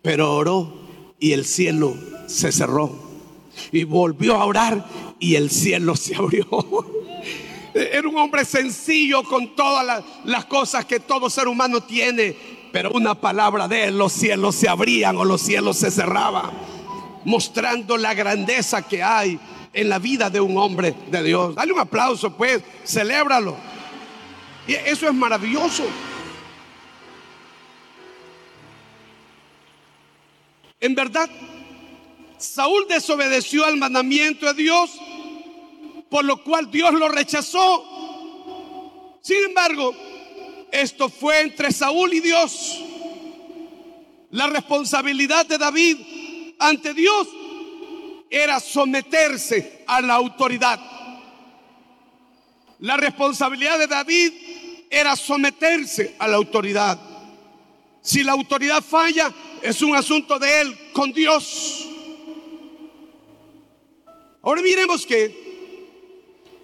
Pero 0.03 0.35
oró 0.35 0.73
y 1.19 1.33
el 1.33 1.45
cielo 1.45 1.97
se 2.27 2.53
cerró. 2.53 2.93
Y 3.73 3.85
volvió 3.85 4.37
a 4.37 4.45
orar 4.45 4.87
y 5.19 5.35
el 5.35 5.51
cielo 5.51 5.97
se 5.97 6.15
abrió. 6.15 6.47
Era 7.75 8.07
un 8.07 8.19
hombre 8.19 8.45
sencillo 8.45 9.23
con 9.23 9.57
todas 9.57 9.85
las, 9.87 10.05
las 10.25 10.45
cosas 10.45 10.85
que 10.85 11.01
todo 11.01 11.31
ser 11.31 11.49
humano 11.49 11.83
tiene. 11.83 12.37
Pero 12.71 12.91
una 12.93 13.15
palabra 13.15 13.67
de 13.67 13.85
él, 13.85 13.99
los 13.99 14.13
cielos 14.13 14.57
se 14.57 14.69
abrían 14.69 15.17
o 15.17 15.25
los 15.25 15.41
cielos 15.41 15.79
se 15.79 15.91
cerraban. 15.91 16.51
Mostrando 17.25 17.97
la 17.97 18.15
grandeza 18.15 18.83
que 18.83 19.03
hay 19.03 19.39
en 19.73 19.89
la 19.89 19.99
vida 19.99 20.31
de 20.31 20.41
un 20.41 20.57
hombre 20.59 20.95
de 21.11 21.23
Dios. 21.23 21.55
Dale 21.55 21.73
un 21.73 21.81
aplauso, 21.81 22.37
pues, 22.37 22.63
celébralo. 22.85 23.57
Y 24.67 24.75
eso 24.75 25.09
es 25.09 25.15
maravilloso. 25.15 25.85
En 30.81 30.95
verdad, 30.95 31.31
Saúl 32.39 32.87
desobedeció 32.89 33.65
al 33.65 33.77
mandamiento 33.77 34.47
de 34.47 34.55
Dios, 34.55 34.91
por 36.11 36.25
lo 36.25 36.43
cual 36.43 36.71
Dios 36.71 36.93
lo 36.93 37.09
rechazó. 37.09 37.85
Sin 39.23 39.45
embargo, 39.45 39.95
esto 40.73 41.09
fue 41.09 41.41
entre 41.41 41.71
Saúl 41.71 42.13
y 42.15 42.21
Dios. 42.21 42.81
La 44.31 44.49
responsabilidad 44.49 45.47
de 45.47 45.59
David 45.59 45.99
ante 46.59 46.95
Dios 46.95 47.29
era 48.33 48.59
someterse 48.59 49.85
a 49.87 50.01
la 50.01 50.15
autoridad. 50.15 50.81
La 52.79 52.97
responsabilidad 52.97 53.79
de 53.79 53.87
David 53.87 54.33
era 54.89 55.15
someterse 55.15 56.17
a 56.19 56.27
la 56.27 56.37
autoridad. 56.37 56.99
Si 58.01 58.25
la 58.25 58.33
autoridad 58.33 58.83
falla, 58.83 59.33
es 59.61 59.83
un 59.83 59.95
asunto 59.95 60.39
de 60.39 60.63
él 60.63 60.79
con 60.95 61.13
Dios. 61.13 61.87
Ahora 64.41 64.63
miremos 64.63 65.05
que 65.05 65.43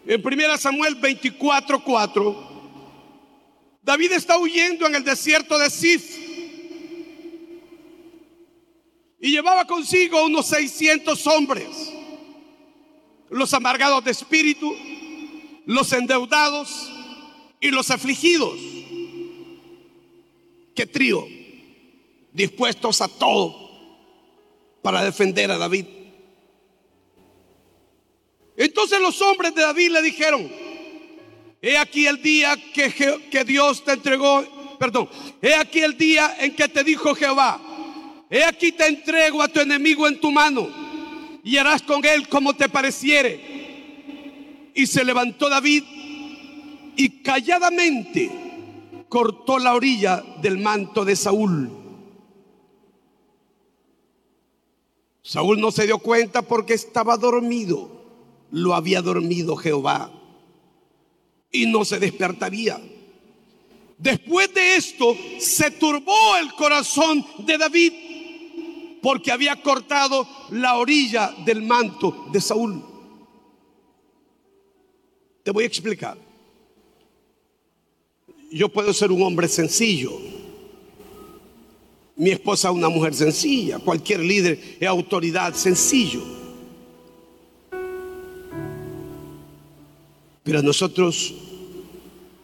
en 0.06 0.26
1 0.26 0.56
Samuel 0.56 0.94
24, 0.94 1.84
4, 1.84 2.48
David 3.82 4.12
está 4.12 4.38
huyendo 4.38 4.86
en 4.86 4.94
el 4.94 5.04
desierto 5.04 5.58
de 5.58 5.68
Sif 5.68 6.27
y 9.20 9.30
llevaba 9.30 9.66
consigo 9.66 10.24
unos 10.24 10.46
600 10.46 11.26
hombres, 11.26 11.68
los 13.30 13.52
amargados 13.52 14.04
de 14.04 14.12
espíritu, 14.12 14.74
los 15.66 15.92
endeudados 15.92 16.90
y 17.60 17.70
los 17.70 17.90
afligidos. 17.90 18.58
Qué 20.74 20.86
trío, 20.86 21.26
dispuestos 22.32 23.00
a 23.00 23.08
todo 23.08 23.68
para 24.82 25.02
defender 25.02 25.50
a 25.50 25.58
David. 25.58 25.86
Entonces 28.56 29.00
los 29.00 29.20
hombres 29.20 29.54
de 29.54 29.62
David 29.62 29.90
le 29.90 30.02
dijeron, 30.02 30.50
he 31.60 31.76
aquí 31.76 32.06
el 32.06 32.22
día 32.22 32.56
que, 32.72 32.92
que 33.30 33.44
Dios 33.44 33.84
te 33.84 33.92
entregó, 33.92 34.76
perdón, 34.78 35.08
he 35.42 35.54
aquí 35.54 35.80
el 35.80 35.98
día 35.98 36.36
en 36.38 36.54
que 36.54 36.68
te 36.68 36.84
dijo 36.84 37.14
Jehová, 37.14 37.60
He 38.30 38.44
aquí 38.44 38.72
te 38.72 38.86
entrego 38.86 39.42
a 39.42 39.48
tu 39.48 39.60
enemigo 39.60 40.06
en 40.06 40.20
tu 40.20 40.30
mano 40.30 40.68
y 41.42 41.56
harás 41.56 41.82
con 41.82 42.04
él 42.04 42.28
como 42.28 42.54
te 42.54 42.68
pareciere. 42.68 44.70
Y 44.74 44.86
se 44.86 45.04
levantó 45.04 45.48
David 45.48 45.82
y 46.96 47.22
calladamente 47.22 48.30
cortó 49.08 49.58
la 49.58 49.74
orilla 49.74 50.22
del 50.42 50.58
manto 50.58 51.04
de 51.04 51.16
Saúl. 51.16 51.70
Saúl 55.22 55.60
no 55.60 55.70
se 55.70 55.86
dio 55.86 55.98
cuenta 55.98 56.42
porque 56.42 56.74
estaba 56.74 57.16
dormido. 57.16 57.96
Lo 58.50 58.74
había 58.74 59.02
dormido 59.02 59.56
Jehová 59.56 60.10
y 61.50 61.66
no 61.66 61.84
se 61.84 61.98
despertaría. 61.98 62.80
Después 63.98 64.54
de 64.54 64.76
esto 64.76 65.16
se 65.38 65.70
turbó 65.72 66.36
el 66.40 66.54
corazón 66.54 67.26
de 67.38 67.58
David 67.58 67.92
porque 69.02 69.32
había 69.32 69.60
cortado 69.62 70.26
la 70.50 70.76
orilla 70.76 71.34
del 71.44 71.62
manto 71.62 72.28
de 72.32 72.40
Saúl. 72.40 72.82
Te 75.42 75.50
voy 75.50 75.64
a 75.64 75.66
explicar. 75.66 76.18
Yo 78.50 78.68
puedo 78.68 78.92
ser 78.92 79.12
un 79.12 79.22
hombre 79.22 79.48
sencillo. 79.48 80.12
Mi 82.16 82.30
esposa 82.30 82.70
una 82.70 82.88
mujer 82.88 83.14
sencilla. 83.14 83.78
Cualquier 83.78 84.20
líder 84.20 84.76
es 84.80 84.88
autoridad 84.88 85.54
sencillo. 85.54 86.22
Pero 90.42 90.62
nosotros 90.62 91.34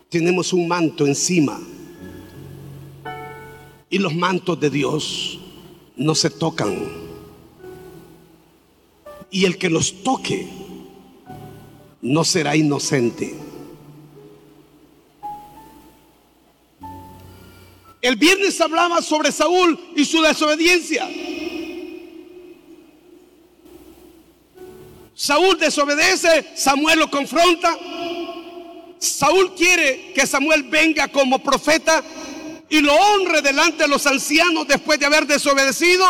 tenemos 0.08 0.52
un 0.52 0.68
manto 0.68 1.06
encima. 1.06 1.60
Y 3.90 3.98
los 3.98 4.14
mantos 4.14 4.60
de 4.60 4.70
Dios 4.70 5.40
no 5.96 6.14
se 6.14 6.30
tocan. 6.30 6.76
Y 9.30 9.44
el 9.44 9.58
que 9.58 9.70
los 9.70 10.02
toque 10.02 10.48
no 12.02 12.24
será 12.24 12.56
inocente. 12.56 13.34
El 18.00 18.16
viernes 18.16 18.60
hablaba 18.60 19.00
sobre 19.00 19.32
Saúl 19.32 19.78
y 19.96 20.04
su 20.04 20.20
desobediencia. 20.20 21.08
Saúl 25.14 25.58
desobedece, 25.58 26.50
Samuel 26.54 26.98
lo 26.98 27.10
confronta. 27.10 27.78
Saúl 28.98 29.54
quiere 29.54 30.12
que 30.12 30.26
Samuel 30.26 30.64
venga 30.64 31.08
como 31.08 31.42
profeta 31.42 32.04
y 32.68 32.80
lo 32.80 32.94
honre 32.94 33.42
delante 33.42 33.84
de 33.84 33.88
los 33.88 34.06
ancianos 34.06 34.66
después 34.66 34.98
de 34.98 35.06
haber 35.06 35.26
desobedecido. 35.26 36.06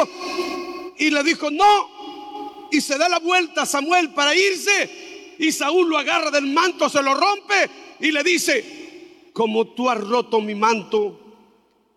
Y 0.98 1.10
le 1.10 1.22
dijo, 1.22 1.50
no. 1.50 2.68
Y 2.70 2.80
se 2.80 2.96
da 2.98 3.08
la 3.08 3.18
vuelta 3.18 3.62
a 3.62 3.66
Samuel 3.66 4.10
para 4.10 4.34
irse. 4.34 5.36
Y 5.38 5.52
Saúl 5.52 5.88
lo 5.88 5.98
agarra 5.98 6.30
del 6.30 6.46
manto, 6.46 6.88
se 6.88 7.02
lo 7.02 7.14
rompe 7.14 7.70
y 8.00 8.12
le 8.12 8.22
dice, 8.22 9.30
como 9.32 9.66
tú 9.68 9.90
has 9.90 10.00
roto 10.00 10.40
mi 10.40 10.54
manto, 10.54 11.18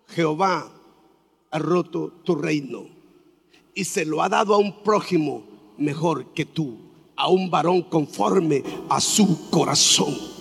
Jehová 0.07 0.71
ha 1.51 1.59
roto 1.59 2.11
tu 2.23 2.35
reino. 2.35 2.87
Y 3.75 3.83
se 3.83 4.05
lo 4.05 4.23
ha 4.23 4.29
dado 4.29 4.55
a 4.55 4.57
un 4.57 4.81
prójimo 4.81 5.43
mejor 5.77 6.33
que 6.33 6.45
tú, 6.45 6.77
a 7.15 7.29
un 7.29 7.51
varón 7.51 7.83
conforme 7.83 8.63
a 8.89 8.99
su 8.99 9.49
corazón. 9.51 10.36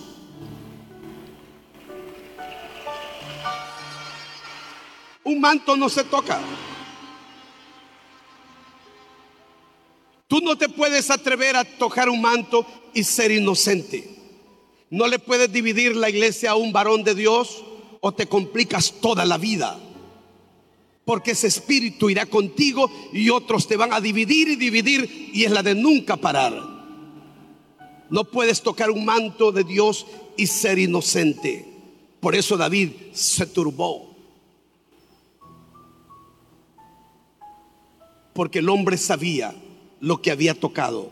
Un 5.27 5.41
manto 5.41 5.75
no 5.75 5.89
se 5.89 6.05
toca. 6.05 6.39
Tú 10.25 10.39
no 10.39 10.57
te 10.57 10.69
puedes 10.69 11.11
atrever 11.11 11.57
a 11.57 11.65
tocar 11.65 12.07
un 12.07 12.21
manto 12.21 12.65
y 12.93 13.03
ser 13.03 13.31
inocente. 13.31 14.09
No 14.89 15.05
le 15.05 15.19
puedes 15.19 15.51
dividir 15.51 15.97
la 15.97 16.09
iglesia 16.09 16.51
a 16.51 16.55
un 16.55 16.71
varón 16.71 17.03
de 17.03 17.13
Dios 17.13 17.61
o 17.99 18.13
te 18.13 18.27
complicas 18.27 18.93
toda 19.01 19.25
la 19.25 19.37
vida. 19.37 19.77
Porque 21.03 21.31
ese 21.31 21.47
espíritu 21.47 22.09
irá 22.09 22.25
contigo 22.25 22.89
y 23.11 23.29
otros 23.29 23.67
te 23.67 23.75
van 23.75 23.91
a 23.91 23.99
dividir 23.99 24.47
y 24.47 24.55
dividir 24.55 25.31
y 25.33 25.43
es 25.43 25.51
la 25.51 25.61
de 25.61 25.75
nunca 25.75 26.15
parar. 26.15 26.57
No 28.09 28.23
puedes 28.23 28.61
tocar 28.61 28.89
un 28.91 29.03
manto 29.03 29.51
de 29.51 29.65
Dios 29.65 30.05
y 30.37 30.47
ser 30.47 30.79
inocente. 30.79 31.65
Por 32.21 32.33
eso 32.33 32.55
David 32.55 32.91
se 33.11 33.45
turbó. 33.45 34.06
Porque 38.37 38.59
el 38.59 38.69
hombre 38.69 38.99
sabía 38.99 39.51
lo 39.99 40.21
que 40.21 40.29
había 40.29 40.53
tocado. 40.53 41.11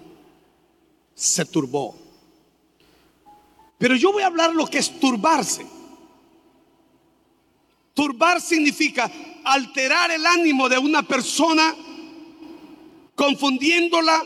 se 1.15 1.43
turbó. 1.43 1.97
Pero 3.79 3.95
yo 3.95 4.11
voy 4.11 4.21
a 4.21 4.27
hablar 4.27 4.53
lo 4.53 4.67
que 4.67 4.77
es 4.77 4.99
turbarse. 4.99 5.65
Turbar 7.95 8.39
significa 8.39 9.11
alterar 9.43 10.11
el 10.11 10.23
ánimo 10.23 10.69
de 10.69 10.77
una 10.77 11.01
persona, 11.01 11.75
confundiéndola 13.15 14.21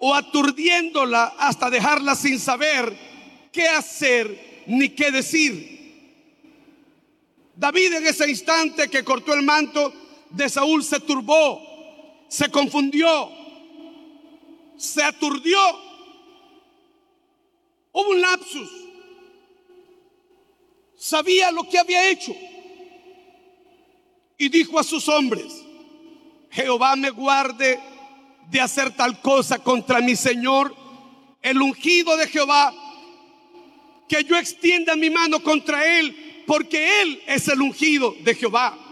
o 0.00 0.12
aturdiéndola 0.12 1.36
hasta 1.38 1.70
dejarla 1.70 2.14
sin 2.14 2.38
saber 2.38 2.94
qué 3.52 3.68
hacer 3.68 4.64
ni 4.66 4.90
qué 4.90 5.10
decir. 5.10 6.34
David 7.56 7.94
en 7.94 8.06
ese 8.06 8.28
instante 8.28 8.90
que 8.90 9.02
cortó 9.02 9.32
el 9.32 9.44
manto 9.44 9.94
de 10.28 10.46
Saúl 10.50 10.84
se 10.84 11.00
turbó, 11.00 11.73
se 12.34 12.50
confundió, 12.50 13.30
se 14.76 15.04
aturdió. 15.04 15.56
Hubo 17.92 18.10
un 18.10 18.20
lapsus. 18.20 18.68
Sabía 20.96 21.52
lo 21.52 21.68
que 21.68 21.78
había 21.78 22.10
hecho. 22.10 22.34
Y 24.36 24.48
dijo 24.48 24.80
a 24.80 24.82
sus 24.82 25.08
hombres, 25.08 25.64
Jehová 26.50 26.96
me 26.96 27.10
guarde 27.10 27.78
de 28.50 28.60
hacer 28.60 28.90
tal 28.96 29.20
cosa 29.20 29.60
contra 29.60 30.00
mi 30.00 30.16
Señor, 30.16 30.74
el 31.40 31.62
ungido 31.62 32.16
de 32.16 32.26
Jehová, 32.26 32.74
que 34.08 34.24
yo 34.24 34.36
extienda 34.36 34.96
mi 34.96 35.08
mano 35.08 35.40
contra 35.40 36.00
él, 36.00 36.42
porque 36.48 37.00
él 37.02 37.22
es 37.28 37.46
el 37.46 37.62
ungido 37.62 38.12
de 38.24 38.34
Jehová. 38.34 38.83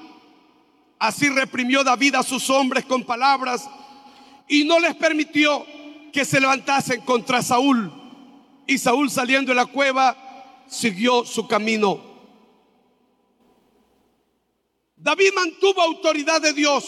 Así 1.02 1.28
reprimió 1.30 1.82
David 1.82 2.14
a 2.14 2.22
sus 2.22 2.48
hombres 2.48 2.84
con 2.84 3.02
palabras 3.02 3.68
y 4.46 4.62
no 4.62 4.78
les 4.78 4.94
permitió 4.94 5.66
que 6.12 6.24
se 6.24 6.40
levantasen 6.40 7.00
contra 7.00 7.42
Saúl. 7.42 7.92
Y 8.68 8.78
Saúl 8.78 9.10
saliendo 9.10 9.50
de 9.50 9.56
la 9.56 9.66
cueva 9.66 10.62
siguió 10.68 11.24
su 11.24 11.48
camino. 11.48 12.00
David 14.94 15.32
mantuvo 15.34 15.82
autoridad 15.82 16.40
de 16.40 16.52
Dios, 16.52 16.84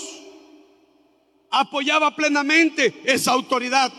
apoyaba 1.50 2.14
plenamente 2.14 3.02
esa 3.02 3.32
autoridad. 3.32 3.92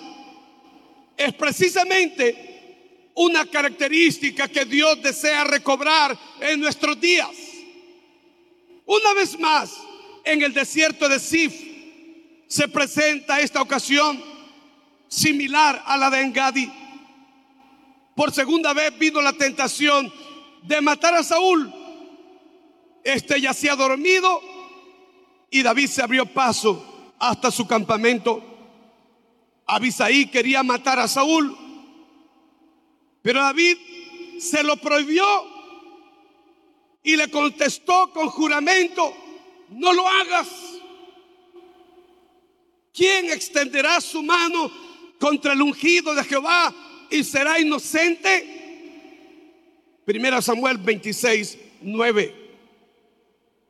Es 1.18 1.34
precisamente 1.34 3.12
una 3.16 3.46
característica 3.48 4.48
que 4.48 4.64
Dios 4.64 5.04
desea 5.04 5.44
recobrar 5.44 6.18
en 6.40 6.62
nuestros 6.62 7.02
días. 7.02 7.36
Una 8.86 9.14
vez 9.14 9.38
más, 9.38 9.74
en 10.26 10.42
el 10.42 10.54
desierto 10.54 11.08
de 11.08 11.20
Sif 11.20 11.54
se 12.48 12.68
presenta 12.68 13.40
esta 13.40 13.62
ocasión 13.62 14.22
similar 15.08 15.82
a 15.86 15.98
la 15.98 16.10
de 16.10 16.22
Engadi. 16.22 16.72
Por 18.16 18.32
segunda 18.32 18.74
vez 18.74 18.98
vino 18.98 19.22
la 19.22 19.34
tentación 19.34 20.12
de 20.64 20.82
matar 20.82 21.14
a 21.14 21.24
Saúl. 21.24 21.72
Este 23.04 23.40
yacía 23.40 23.76
dormido 23.76 24.42
y 25.52 25.62
David 25.62 25.88
se 25.88 26.02
abrió 26.02 26.26
paso 26.26 27.14
hasta 27.20 27.52
su 27.52 27.68
campamento. 27.68 28.44
Abisaí 29.68 30.28
quería 30.28 30.64
matar 30.64 31.00
a 31.00 31.08
Saúl, 31.08 31.56
pero 33.22 33.42
David 33.42 33.78
se 34.40 34.64
lo 34.64 34.78
prohibió 34.78 35.26
y 37.04 37.16
le 37.16 37.30
contestó 37.30 38.12
con 38.12 38.30
juramento, 38.30 39.16
no 39.76 39.94
lo 39.94 40.08
hagas. 40.08 40.48
¿Quién 42.94 43.30
extenderá 43.30 44.00
su 44.00 44.24
mano 44.24 44.72
contra 45.20 45.54
el 45.54 45.62
ungido 45.62 46.16
de 46.16 46.24
Jehová 46.24 46.74
y 47.10 47.24
será 47.24 47.60
inocente? 47.60 48.54
Primera 50.06 50.42
Samuel 50.42 50.78
26, 50.78 51.58
9. 51.82 52.36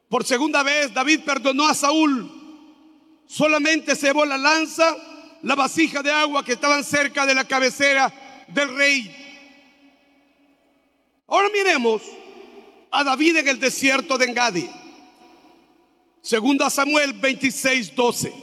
Por 0.09 0.23
segunda 0.23 0.61
vez 0.61 0.93
David 0.93 1.21
perdonó 1.25 1.67
a 1.67 1.73
Saúl. 1.73 2.31
Solamente 3.25 3.95
se 3.95 4.13
la 4.13 4.37
lanza, 4.37 4.95
la 5.41 5.55
vasija 5.55 6.03
de 6.03 6.11
agua 6.11 6.45
que 6.45 6.53
estaban 6.53 6.83
cerca 6.83 7.25
de 7.25 7.33
la 7.33 7.45
cabecera 7.45 8.13
del 8.47 8.75
rey. 8.75 9.23
Ahora 11.27 11.49
miremos 11.49 12.03
a 12.91 13.03
David 13.03 13.37
en 13.37 13.47
el 13.47 13.59
desierto 13.59 14.19
de 14.19 14.25
Engadi. 14.25 14.69
Segunda 16.25 16.71
Samuel 16.71 17.13
26, 17.13 17.93
12. 17.95 18.33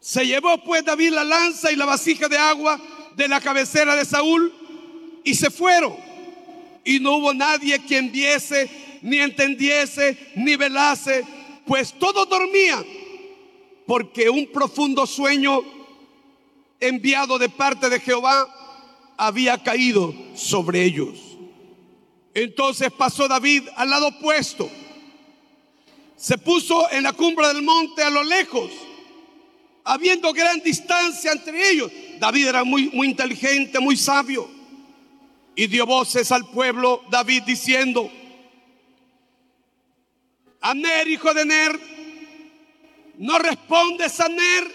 Se 0.00 0.26
llevó 0.26 0.64
pues 0.64 0.82
David 0.82 1.10
la 1.10 1.24
lanza 1.24 1.70
y 1.70 1.76
la 1.76 1.84
vasija 1.84 2.26
de 2.26 2.38
agua 2.38 2.80
de 3.14 3.28
la 3.28 3.38
cabecera 3.38 3.94
de 3.94 4.06
Saúl 4.06 4.50
y 5.24 5.34
se 5.34 5.50
fueron. 5.50 5.94
Y 6.86 7.00
no 7.00 7.18
hubo 7.18 7.34
nadie 7.34 7.78
quien 7.80 8.10
viese, 8.10 8.70
ni 9.02 9.18
entendiese, 9.18 10.32
ni 10.36 10.56
velase, 10.56 11.22
pues 11.66 11.92
todos 11.98 12.26
dormían, 12.26 12.86
porque 13.86 14.30
un 14.30 14.46
profundo 14.46 15.06
sueño 15.06 15.60
enviado 16.80 17.38
de 17.38 17.50
parte 17.50 17.90
de 17.90 18.00
Jehová 18.00 19.12
había 19.18 19.62
caído 19.62 20.14
sobre 20.34 20.82
ellos. 20.82 21.18
Entonces 22.32 22.90
pasó 22.90 23.28
David 23.28 23.64
al 23.76 23.90
lado 23.90 24.08
opuesto. 24.08 24.70
Se 26.18 26.36
puso 26.36 26.90
en 26.90 27.04
la 27.04 27.12
cumbre 27.12 27.46
del 27.46 27.62
monte 27.62 28.02
a 28.02 28.10
lo 28.10 28.24
lejos, 28.24 28.72
habiendo 29.84 30.32
gran 30.32 30.60
distancia 30.60 31.30
entre 31.30 31.70
ellos. 31.70 31.92
David 32.18 32.48
era 32.48 32.64
muy, 32.64 32.90
muy 32.90 33.06
inteligente, 33.06 33.78
muy 33.78 33.96
sabio. 33.96 34.50
Y 35.54 35.68
dio 35.68 35.86
voces 35.86 36.32
al 36.32 36.50
pueblo 36.50 37.04
David 37.08 37.44
diciendo, 37.44 38.10
Aner, 40.60 41.06
hijo 41.06 41.32
de 41.32 41.44
Ner, 41.44 41.80
no 43.18 43.38
respondes 43.38 44.18
a 44.18 44.28
Ner. 44.28 44.74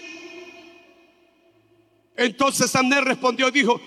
Entonces 2.16 2.74
Aner 2.74 3.04
respondió 3.04 3.48
y 3.48 3.52
dijo, 3.52 3.78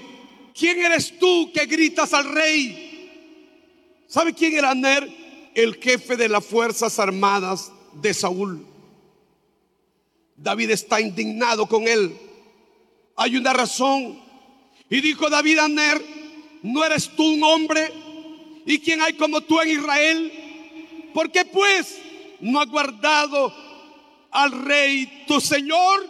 ¿quién 0.54 0.80
eres 0.80 1.18
tú 1.18 1.52
que 1.52 1.66
gritas 1.66 2.14
al 2.14 2.32
rey? 2.32 4.04
¿Sabe 4.06 4.32
quién 4.32 4.56
era 4.56 4.76
Ner? 4.76 5.27
El 5.58 5.74
jefe 5.78 6.16
de 6.16 6.30
las 6.30 6.46
fuerzas 6.46 7.00
armadas 7.00 7.72
de 7.94 8.14
Saúl. 8.14 8.64
David 10.36 10.70
está 10.70 11.02
indignado 11.02 11.66
con 11.66 11.88
él. 11.88 12.16
Hay 13.16 13.38
una 13.38 13.54
razón. 13.54 14.22
Y 14.88 15.02
dijo 15.02 15.32
David 15.32 15.58
a 15.58 15.68
Ner, 15.68 16.00
¿no 16.62 16.86
eres 16.86 17.10
tú 17.10 17.24
un 17.24 17.42
hombre? 17.42 17.92
¿Y 18.68 18.78
quién 18.78 19.02
hay 19.02 19.14
como 19.14 19.42
tú 19.42 19.60
en 19.60 19.70
Israel? 19.72 21.10
¿Por 21.12 21.32
qué 21.32 21.44
pues 21.44 21.98
no 22.40 22.62
has 22.62 22.70
guardado 22.70 23.52
al 24.30 24.52
rey 24.64 25.24
tu 25.28 25.42
Señor? 25.42 26.08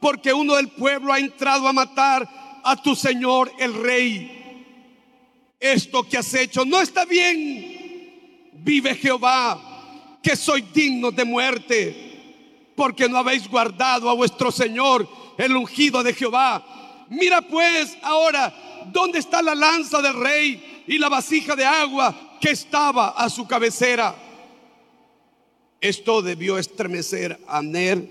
Porque 0.00 0.32
uno 0.32 0.54
del 0.54 0.68
pueblo 0.68 1.12
ha 1.12 1.18
entrado 1.18 1.66
a 1.66 1.72
matar 1.72 2.60
a 2.62 2.80
tu 2.80 2.94
Señor 2.94 3.50
el 3.58 3.74
rey. 3.74 4.36
Esto 5.58 6.04
que 6.04 6.16
has 6.16 6.32
hecho 6.32 6.64
no 6.64 6.80
está 6.80 7.04
bien. 7.04 7.79
Vive 8.62 8.94
Jehová, 8.94 10.18
que 10.22 10.36
soy 10.36 10.62
digno 10.62 11.10
de 11.10 11.24
muerte, 11.24 12.72
porque 12.76 13.08
no 13.08 13.18
habéis 13.18 13.48
guardado 13.48 14.08
a 14.08 14.14
vuestro 14.14 14.50
Señor, 14.50 15.08
el 15.38 15.56
ungido 15.56 16.02
de 16.02 16.14
Jehová. 16.14 17.06
Mira 17.08 17.42
pues 17.42 17.96
ahora, 18.02 18.54
¿dónde 18.92 19.18
está 19.18 19.42
la 19.42 19.54
lanza 19.54 20.00
del 20.00 20.14
rey 20.14 20.84
y 20.86 20.98
la 20.98 21.08
vasija 21.08 21.54
de 21.54 21.64
agua 21.64 22.38
que 22.40 22.50
estaba 22.50 23.10
a 23.10 23.28
su 23.30 23.46
cabecera. 23.46 24.16
Esto 25.80 26.20
debió 26.20 26.58
estremecer 26.58 27.38
a 27.46 27.62
Ner, 27.62 28.08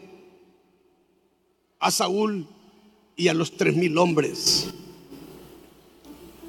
a 1.80 1.92
Saúl 1.92 2.48
y 3.16 3.28
a 3.28 3.34
los 3.34 3.58
tres 3.58 3.76
mil 3.76 3.98
hombres, 3.98 4.70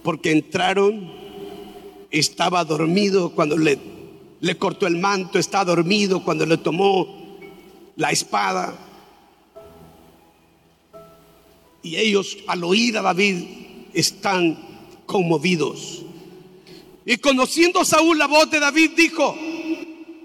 porque 0.05 0.31
entraron, 0.31 1.13
estaba 2.11 2.65
dormido 2.65 3.31
cuando 3.31 3.57
le, 3.57 3.79
le 4.41 4.57
cortó 4.57 4.87
el 4.87 4.97
manto, 4.97 5.39
está 5.39 5.65
dormido 5.65 6.25
cuando 6.25 6.47
le 6.47 6.57
tomó 6.57 7.39
la 7.97 8.11
espada. 8.11 8.75
Y 11.83 11.97
ellos 11.97 12.39
al 12.47 12.65
oír 12.65 12.97
a 12.99 13.03
David 13.03 13.45
están 13.93 14.59
conmovidos. 15.07 16.03
Y 17.05 17.17
conociendo 17.19 17.85
Saúl 17.85 18.19
la 18.19 18.27
voz 18.27 18.51
de 18.51 18.61
David, 18.61 18.93
dijo, 18.97 19.37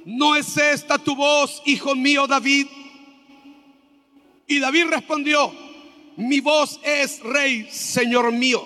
¿no 0.06 0.36
es 0.36 0.58
esta 0.58 0.97
tu 0.97 1.15
voz, 1.15 1.62
hijo 1.65 1.95
mío 1.95 2.28
David? 2.28 2.67
Y 4.47 4.60
David 4.60 4.86
respondió, 4.89 5.51
mi 6.17 6.39
voz 6.39 6.80
es 6.84 7.21
rey, 7.21 7.67
señor 7.71 8.32
mío. 8.32 8.65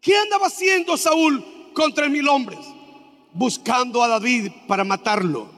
¿Qué 0.00 0.16
andaba 0.16 0.48
haciendo 0.48 0.96
Saúl 0.96 1.42
contra 1.72 2.08
mil 2.08 2.28
hombres? 2.28 2.73
Buscando 3.34 4.02
a 4.02 4.08
David 4.08 4.50
para 4.66 4.84
matarlo. 4.84 5.50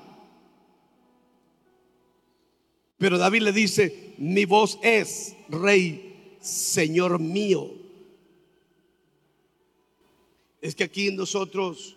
Pero 2.98 3.18
David 3.18 3.42
le 3.42 3.52
dice, 3.52 4.14
mi 4.18 4.46
voz 4.46 4.78
es, 4.82 5.36
Rey, 5.48 6.36
Señor 6.40 7.18
mío. 7.18 7.70
Es 10.62 10.74
que 10.74 10.84
aquí 10.84 11.12
nosotros, 11.12 11.96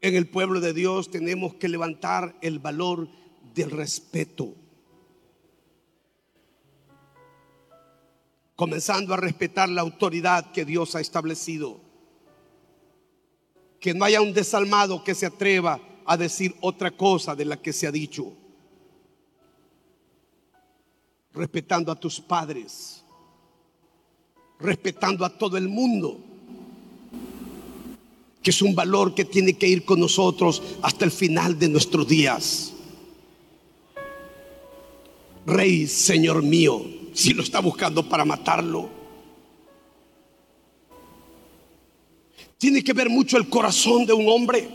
en 0.00 0.16
el 0.16 0.28
pueblo 0.28 0.60
de 0.60 0.72
Dios, 0.72 1.10
tenemos 1.10 1.54
que 1.54 1.68
levantar 1.68 2.34
el 2.40 2.58
valor 2.58 3.08
del 3.54 3.70
respeto. 3.70 4.54
Comenzando 8.56 9.12
a 9.12 9.18
respetar 9.18 9.68
la 9.68 9.82
autoridad 9.82 10.52
que 10.52 10.64
Dios 10.64 10.94
ha 10.94 11.00
establecido. 11.00 11.83
Que 13.84 13.92
no 13.92 14.06
haya 14.06 14.22
un 14.22 14.32
desalmado 14.32 15.04
que 15.04 15.14
se 15.14 15.26
atreva 15.26 15.78
a 16.06 16.16
decir 16.16 16.54
otra 16.62 16.90
cosa 16.90 17.34
de 17.34 17.44
la 17.44 17.60
que 17.60 17.70
se 17.70 17.86
ha 17.86 17.92
dicho. 17.92 18.32
Respetando 21.34 21.92
a 21.92 21.94
tus 21.94 22.18
padres. 22.18 23.04
Respetando 24.58 25.22
a 25.22 25.28
todo 25.28 25.58
el 25.58 25.68
mundo. 25.68 26.18
Que 28.42 28.52
es 28.52 28.62
un 28.62 28.74
valor 28.74 29.14
que 29.14 29.26
tiene 29.26 29.52
que 29.52 29.68
ir 29.68 29.84
con 29.84 30.00
nosotros 30.00 30.62
hasta 30.80 31.04
el 31.04 31.10
final 31.10 31.58
de 31.58 31.68
nuestros 31.68 32.08
días. 32.08 32.72
Rey, 35.44 35.86
Señor 35.88 36.42
mío, 36.42 36.86
si 37.12 37.34
lo 37.34 37.42
está 37.42 37.60
buscando 37.60 38.08
para 38.08 38.24
matarlo. 38.24 39.03
Tiene 42.64 42.82
que 42.82 42.94
ver 42.94 43.10
mucho 43.10 43.36
el 43.36 43.50
corazón 43.50 44.06
de 44.06 44.14
un 44.14 44.26
hombre 44.26 44.66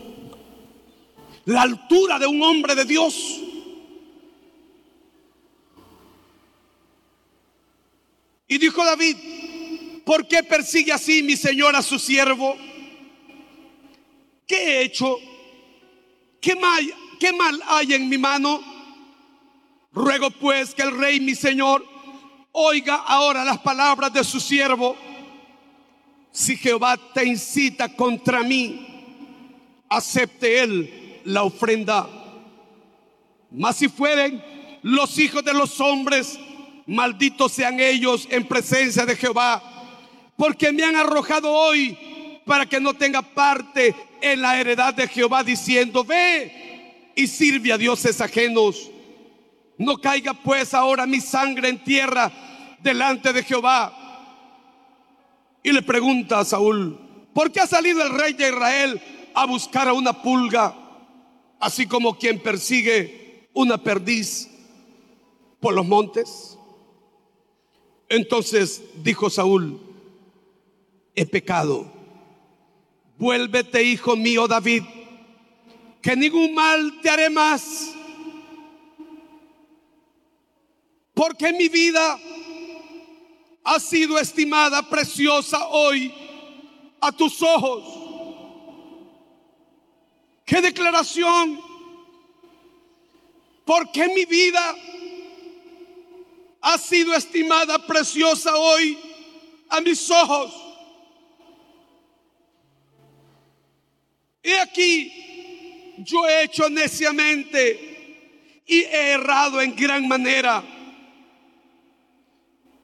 la 1.44 1.62
altura 1.62 2.20
de 2.20 2.26
un 2.28 2.40
hombre 2.40 2.76
de 2.76 2.84
Dios. 2.84 3.40
Y 8.46 8.58
dijo 8.58 8.84
David, 8.84 9.16
¿por 10.04 10.28
qué 10.28 10.44
persigue 10.44 10.92
así 10.92 11.24
mi 11.24 11.34
señor 11.36 11.74
a 11.74 11.82
su 11.82 11.98
siervo? 11.98 12.56
¿Qué 14.46 14.56
he 14.56 14.82
hecho? 14.84 15.18
¿Qué 16.40 16.54
mal, 16.54 16.94
¿Qué 17.18 17.32
mal 17.32 17.60
hay 17.66 17.94
en 17.94 18.08
mi 18.08 18.18
mano? 18.18 18.62
Ruego 19.90 20.30
pues 20.30 20.76
que 20.76 20.82
el 20.82 20.96
rey 20.96 21.18
mi 21.18 21.34
señor 21.34 21.84
oiga 22.52 22.94
ahora 22.94 23.44
las 23.44 23.58
palabras 23.58 24.12
de 24.12 24.22
su 24.22 24.38
siervo. 24.38 25.09
Si 26.32 26.56
Jehová 26.56 26.96
te 27.12 27.24
incita 27.24 27.88
contra 27.88 28.42
mí, 28.42 28.86
acepte 29.88 30.60
él 30.60 31.20
la 31.24 31.42
ofrenda. 31.42 32.08
Mas 33.50 33.76
si 33.76 33.88
fueren 33.88 34.42
los 34.82 35.18
hijos 35.18 35.44
de 35.44 35.52
los 35.52 35.80
hombres, 35.80 36.38
malditos 36.86 37.52
sean 37.52 37.80
ellos 37.80 38.26
en 38.30 38.46
presencia 38.46 39.04
de 39.04 39.16
Jehová, 39.16 39.62
porque 40.36 40.72
me 40.72 40.84
han 40.84 40.96
arrojado 40.96 41.52
hoy 41.52 41.96
para 42.44 42.66
que 42.66 42.80
no 42.80 42.94
tenga 42.94 43.22
parte 43.22 43.94
en 44.20 44.40
la 44.40 44.58
heredad 44.58 44.94
de 44.94 45.08
Jehová, 45.08 45.42
diciendo, 45.42 46.04
ve 46.04 47.12
y 47.14 47.26
sirve 47.26 47.72
a 47.72 47.78
dioses 47.78 48.20
ajenos. 48.20 48.90
No 49.78 49.98
caiga 49.98 50.34
pues 50.34 50.74
ahora 50.74 51.06
mi 51.06 51.20
sangre 51.20 51.68
en 51.68 51.82
tierra 51.82 52.30
delante 52.82 53.32
de 53.32 53.42
Jehová. 53.42 53.99
Y 55.62 55.72
le 55.72 55.82
pregunta 55.82 56.40
a 56.40 56.44
Saúl, 56.44 56.98
¿por 57.34 57.52
qué 57.52 57.60
ha 57.60 57.66
salido 57.66 58.02
el 58.02 58.10
rey 58.18 58.32
de 58.32 58.48
Israel 58.48 59.00
a 59.34 59.46
buscar 59.46 59.88
a 59.88 59.92
una 59.92 60.22
pulga? 60.22 60.80
así 61.60 61.86
como 61.86 62.18
quien 62.18 62.40
persigue 62.40 63.48
una 63.52 63.78
perdiz 63.78 64.48
por 65.60 65.74
los 65.74 65.86
montes. 65.86 66.58
Entonces 68.08 68.82
dijo 69.04 69.30
Saúl, 69.30 69.78
he 71.14 71.26
pecado, 71.26 71.92
vuélvete 73.18 73.84
hijo 73.84 74.16
mío 74.16 74.48
David, 74.48 74.82
que 76.00 76.16
ningún 76.16 76.54
mal 76.54 77.00
te 77.02 77.10
haré 77.10 77.28
más, 77.28 77.94
porque 81.12 81.52
mi 81.52 81.68
vida 81.68 82.18
ha 83.70 83.78
sido 83.78 84.18
estimada 84.18 84.82
preciosa 84.82 85.68
hoy 85.68 86.12
a 87.00 87.12
tus 87.12 87.40
ojos. 87.40 87.84
¡Qué 90.44 90.60
declaración! 90.60 91.60
Porque 93.64 94.08
mi 94.08 94.24
vida 94.24 94.74
ha 96.60 96.78
sido 96.78 97.14
estimada 97.14 97.86
preciosa 97.86 98.56
hoy 98.56 98.98
a 99.68 99.80
mis 99.80 100.10
ojos. 100.10 100.52
He 104.42 104.58
aquí, 104.58 105.94
yo 105.98 106.28
he 106.28 106.42
hecho 106.42 106.68
neciamente 106.68 108.64
y 108.66 108.80
he 108.80 109.10
errado 109.10 109.60
en 109.60 109.76
gran 109.76 110.08
manera. 110.08 110.60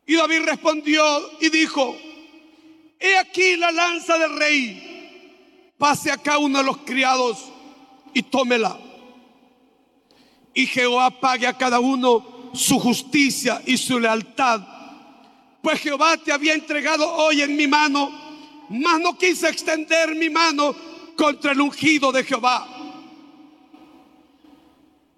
Y 0.07 0.15
David 0.15 0.43
respondió 0.45 1.03
y 1.41 1.51
dijo, 1.51 1.97
he 3.01 3.17
aquí 3.19 3.57
la 3.57 3.73
lanza 3.73 4.17
del 4.17 4.39
rey, 4.39 5.73
pase 5.77 6.13
acá 6.13 6.39
uno 6.39 6.59
de 6.59 6.65
los 6.65 6.79
criados 6.79 7.39
y 8.15 8.23
tómela. 8.23 8.79
Y 10.55 10.67
Jehová 10.67 11.11
pague 11.11 11.47
a 11.47 11.59
cada 11.59 11.81
uno 11.81 12.51
su 12.55 12.79
justicia 12.79 13.61
y 13.67 13.77
su 13.77 13.99
lealtad. 13.99 14.63
Pues 15.61 15.81
Jehová 15.81 16.17
te 16.17 16.33
había 16.33 16.55
entregado 16.55 17.13
hoy 17.17 17.43
en 17.43 17.57
mi 17.57 17.67
mano, 17.67 18.11
mas 18.71 19.01
no 19.01 19.19
quise 19.19 19.49
extender 19.49 20.15
mi 20.15 20.31
mano 20.31 20.75
contra 21.17 21.51
el 21.51 21.61
ungido 21.61 22.13
de 22.13 22.23
Jehová. 22.23 22.67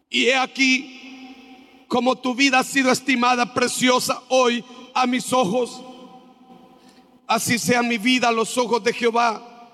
Y 0.09 0.25
he 0.25 0.35
aquí, 0.35 1.85
como 1.87 2.17
tu 2.17 2.35
vida 2.35 2.61
ha 2.61 2.65
sido 2.65 2.91
estimada 2.91 3.53
preciosa 3.53 4.23
hoy 4.29 4.65
a 5.03 5.07
mis 5.07 5.33
ojos, 5.33 5.83
así 7.27 7.59
sea 7.59 7.83
mi 7.83 7.99
vida 7.99 8.29
a 8.29 8.33
los 8.33 8.57
ojos 8.59 8.83
de 8.83 8.93
Jehová 8.93 9.71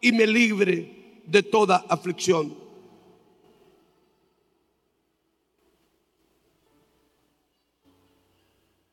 y 0.00 0.12
me 0.12 0.26
libre 0.26 1.22
de 1.26 1.42
toda 1.42 1.84
aflicción. 1.88 2.56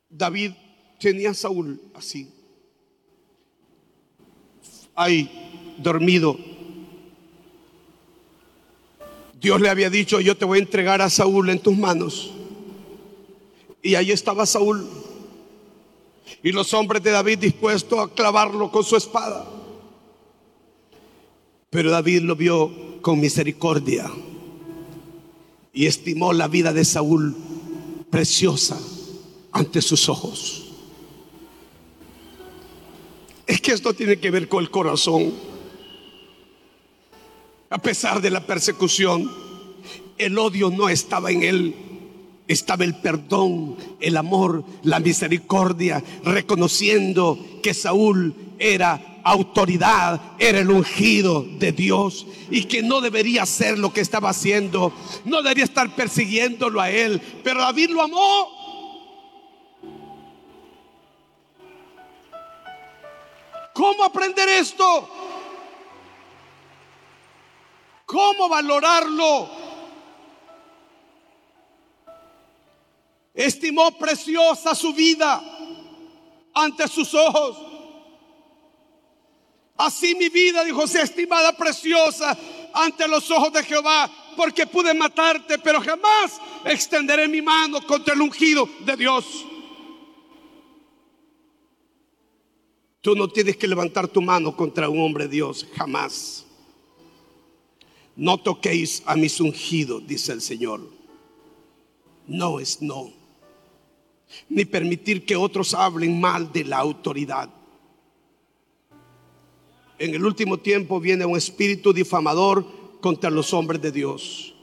David 0.10 0.52
tenía 1.00 1.32
a 1.32 1.34
Saúl 1.34 1.82
así, 1.94 2.32
ahí 4.96 5.76
dormido. 5.78 6.38
Dios 9.40 9.62
le 9.62 9.70
había 9.70 9.90
dicho, 9.90 10.20
yo 10.20 10.36
te 10.36 10.44
voy 10.44 10.60
a 10.60 10.62
entregar 10.62 11.02
a 11.02 11.10
Saúl 11.10 11.50
en 11.50 11.60
tus 11.60 11.78
manos. 11.78 12.34
Y 13.82 13.96
ahí 13.96 14.12
estaba 14.12 14.46
Saúl. 14.46 14.86
Y 16.42 16.52
los 16.52 16.74
hombres 16.74 17.04
de 17.04 17.12
David 17.12 17.40
dispuestos 17.40 18.00
a 18.00 18.14
clavarlo 18.14 18.72
con 18.72 18.84
su 18.84 18.96
espada. 18.96 19.46
Pero 21.70 21.92
David 21.92 22.22
lo 22.22 22.36
vio 22.36 23.02
con 23.02 23.20
misericordia 23.20 24.10
y 25.74 25.86
estimó 25.86 26.34
la 26.34 26.48
vida 26.48 26.74
de 26.74 26.84
Saúl 26.84 27.36
preciosa 28.10 28.80
ante 29.52 29.82
sus 29.82 30.10
ojos. 30.10 30.66
Es 33.46 33.62
que 33.62 33.72
esto 33.72 33.94
tiene 33.94 34.20
que 34.20 34.32
ver 34.32 34.48
con 34.48 34.64
el 34.64 34.70
corazón. 34.70 35.34
A 37.70 37.78
pesar 37.80 38.22
de 38.22 38.30
la 38.32 38.46
persecución, 38.46 39.32
el 40.18 40.38
odio 40.38 40.70
no 40.70 40.90
estaba 40.90 41.32
en 41.32 41.44
él. 41.44 41.76
Estaba 42.50 42.84
el 42.84 42.96
perdón, 42.96 43.78
el 44.00 44.18
amor, 44.18 44.64
la 44.82 45.00
misericordia, 45.00 46.04
reconociendo 46.24 47.38
que 47.62 47.76
Saúl 47.76 48.34
era 48.58 49.22
autoridad, 49.24 50.20
era 50.40 50.58
el 50.58 50.72
ungido 50.72 51.44
de 51.44 51.72
Dios 51.72 52.26
y 52.50 52.64
que 52.64 52.82
no 52.82 53.02
debería 53.02 53.44
hacer 53.44 53.78
lo 53.78 53.94
que 53.94 54.02
estaba 54.02 54.32
haciendo, 54.32 54.92
no 55.26 55.44
debería 55.44 55.64
estar 55.64 55.96
persiguiéndolo 55.96 56.82
a 56.82 56.90
él, 56.90 57.22
pero 57.44 57.62
David 57.62 57.92
lo 57.92 58.02
amó. 58.02 58.60
¿Cómo 63.76 64.04
aprender 64.04 64.50
esto? 64.50 65.08
¿Cómo 68.08 68.50
valorarlo? 68.50 69.69
Estimó 73.40 73.98
preciosa 73.98 74.76
su 74.76 74.94
vida 74.94 75.42
ante 76.54 76.86
sus 76.90 77.14
ojos. 77.14 77.58
Así 79.78 80.14
mi 80.14 80.28
vida, 80.28 80.66
dijo, 80.66 80.86
sea 80.86 81.04
estimada 81.04 81.56
preciosa 81.56 82.38
ante 82.74 83.08
los 83.08 83.32
ojos 83.32 83.54
de 83.54 83.64
Jehová 83.64 84.12
porque 84.36 84.68
pude 84.68 84.94
matarte, 84.94 85.58
pero 85.58 85.80
jamás 85.80 86.38
extenderé 86.66 87.30
mi 87.30 87.42
mano 87.42 87.80
contra 87.88 88.14
el 88.14 88.22
ungido 88.22 88.68
de 88.86 88.98
Dios. 88.98 89.46
Tú 93.00 93.16
no 93.16 93.30
tienes 93.30 93.56
que 93.56 93.70
levantar 93.70 94.10
tu 94.10 94.22
mano 94.22 94.54
contra 94.54 94.90
un 94.90 95.00
hombre 95.00 95.30
de 95.30 95.36
Dios, 95.36 95.66
jamás. 95.78 96.46
No 98.18 98.38
toquéis 98.38 99.02
a 99.06 99.16
mis 99.16 99.40
ungidos, 99.40 100.06
dice 100.06 100.34
el 100.34 100.42
Señor. 100.42 100.82
No 102.28 102.60
es 102.60 102.82
no. 102.82 103.18
Ni 104.50 104.66
permitir 104.66 105.26
que 105.26 105.36
otros 105.36 105.74
hablen 105.74 106.20
mal 106.20 106.52
de 106.52 106.64
la 106.64 106.78
autoridad. 106.78 107.50
En 109.98 110.14
el 110.14 110.26
último 110.26 110.58
tiempo 110.58 111.00
viene 111.00 111.26
un 111.26 111.38
espíritu 111.38 111.92
difamador 111.92 112.66
contra 113.02 113.30
los 113.30 113.54
hombres 113.54 113.82
de 113.82 113.92
Dios. 113.92 114.54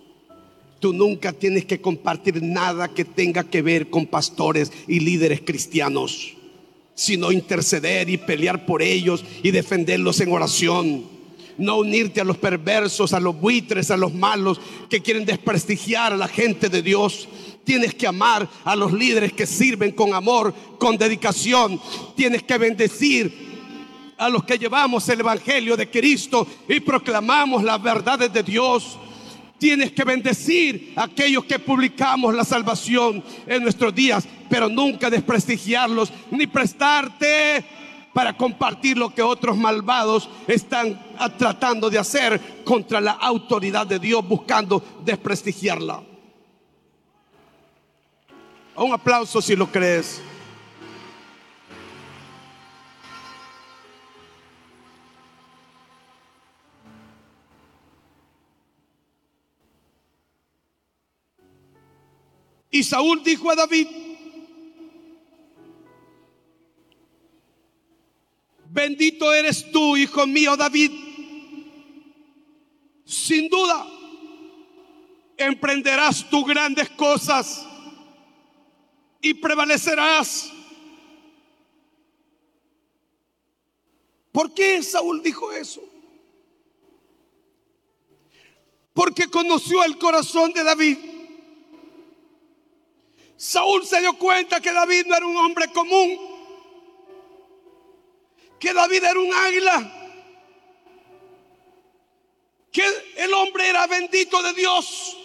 Tú 0.80 0.92
nunca 0.92 1.32
tienes 1.32 1.64
que 1.64 1.80
compartir 1.80 2.42
nada 2.42 2.88
que 2.88 3.04
tenga 3.04 3.44
que 3.44 3.62
ver 3.62 3.90
con 3.90 4.06
pastores 4.06 4.72
y 4.86 5.00
líderes 5.00 5.42
cristianos, 5.42 6.34
sino 6.94 7.32
interceder 7.32 8.08
y 8.08 8.18
pelear 8.18 8.66
por 8.66 8.82
ellos 8.82 9.24
y 9.42 9.50
defenderlos 9.50 10.20
en 10.20 10.32
oración 10.32 11.16
no 11.58 11.78
unirte 11.78 12.20
a 12.20 12.24
los 12.24 12.36
perversos, 12.36 13.12
a 13.12 13.20
los 13.20 13.38
buitres, 13.38 13.90
a 13.90 13.96
los 13.96 14.12
malos 14.12 14.60
que 14.88 15.00
quieren 15.00 15.24
desprestigiar 15.24 16.12
a 16.12 16.16
la 16.16 16.28
gente 16.28 16.68
de 16.68 16.82
Dios. 16.82 17.28
Tienes 17.66 17.96
que 17.96 18.06
amar 18.06 18.48
a 18.62 18.76
los 18.76 18.92
líderes 18.92 19.32
que 19.32 19.44
sirven 19.44 19.90
con 19.90 20.14
amor, 20.14 20.54
con 20.78 20.96
dedicación. 20.96 21.80
Tienes 22.14 22.44
que 22.44 22.58
bendecir 22.58 24.14
a 24.16 24.28
los 24.28 24.44
que 24.44 24.56
llevamos 24.56 25.08
el 25.08 25.18
Evangelio 25.18 25.76
de 25.76 25.90
Cristo 25.90 26.46
y 26.68 26.78
proclamamos 26.78 27.64
las 27.64 27.82
verdades 27.82 28.32
de 28.32 28.44
Dios. 28.44 28.96
Tienes 29.58 29.90
que 29.90 30.04
bendecir 30.04 30.92
a 30.94 31.06
aquellos 31.06 31.44
que 31.44 31.58
publicamos 31.58 32.32
la 32.36 32.44
salvación 32.44 33.24
en 33.48 33.64
nuestros 33.64 33.92
días, 33.92 34.28
pero 34.48 34.68
nunca 34.68 35.10
desprestigiarlos 35.10 36.12
ni 36.30 36.46
prestarte 36.46 37.64
para 38.14 38.36
compartir 38.36 38.96
lo 38.96 39.12
que 39.12 39.22
otros 39.22 39.56
malvados 39.56 40.30
están 40.46 41.02
tratando 41.36 41.90
de 41.90 41.98
hacer 41.98 42.62
contra 42.62 43.00
la 43.00 43.10
autoridad 43.10 43.88
de 43.88 43.98
Dios, 43.98 44.24
buscando 44.24 44.80
desprestigiarla. 45.04 46.00
Un 48.76 48.92
aplauso 48.92 49.40
si 49.40 49.56
lo 49.56 49.66
crees. 49.70 50.20
Y 62.70 62.84
Saúl 62.84 63.22
dijo 63.24 63.50
a 63.50 63.56
David, 63.56 63.88
Bendito 68.68 69.32
eres 69.32 69.70
tú, 69.72 69.96
hijo 69.96 70.26
mío 70.26 70.54
David. 70.54 70.90
Sin 73.06 73.48
duda, 73.48 73.86
emprenderás 75.38 76.28
tú 76.28 76.44
grandes 76.44 76.90
cosas 76.90 77.66
y 79.20 79.34
prevalecerás. 79.34 80.50
¿Por 84.32 84.52
qué 84.52 84.82
Saúl 84.82 85.22
dijo 85.22 85.50
eso? 85.52 85.82
Porque 88.92 89.28
conoció 89.28 89.82
el 89.84 89.98
corazón 89.98 90.52
de 90.52 90.62
David. 90.64 90.98
Saúl 93.36 93.86
se 93.86 94.00
dio 94.00 94.14
cuenta 94.18 94.60
que 94.60 94.72
David 94.72 95.06
no 95.06 95.16
era 95.16 95.26
un 95.26 95.36
hombre 95.36 95.70
común 95.72 96.36
que 98.58 98.72
David 98.72 99.04
era 99.04 99.20
un 99.20 99.32
águila, 99.32 99.92
que 102.72 102.84
el 103.16 103.32
hombre 103.34 103.68
era 103.68 103.86
bendito 103.86 104.42
de 104.42 104.52
Dios. 104.54 105.16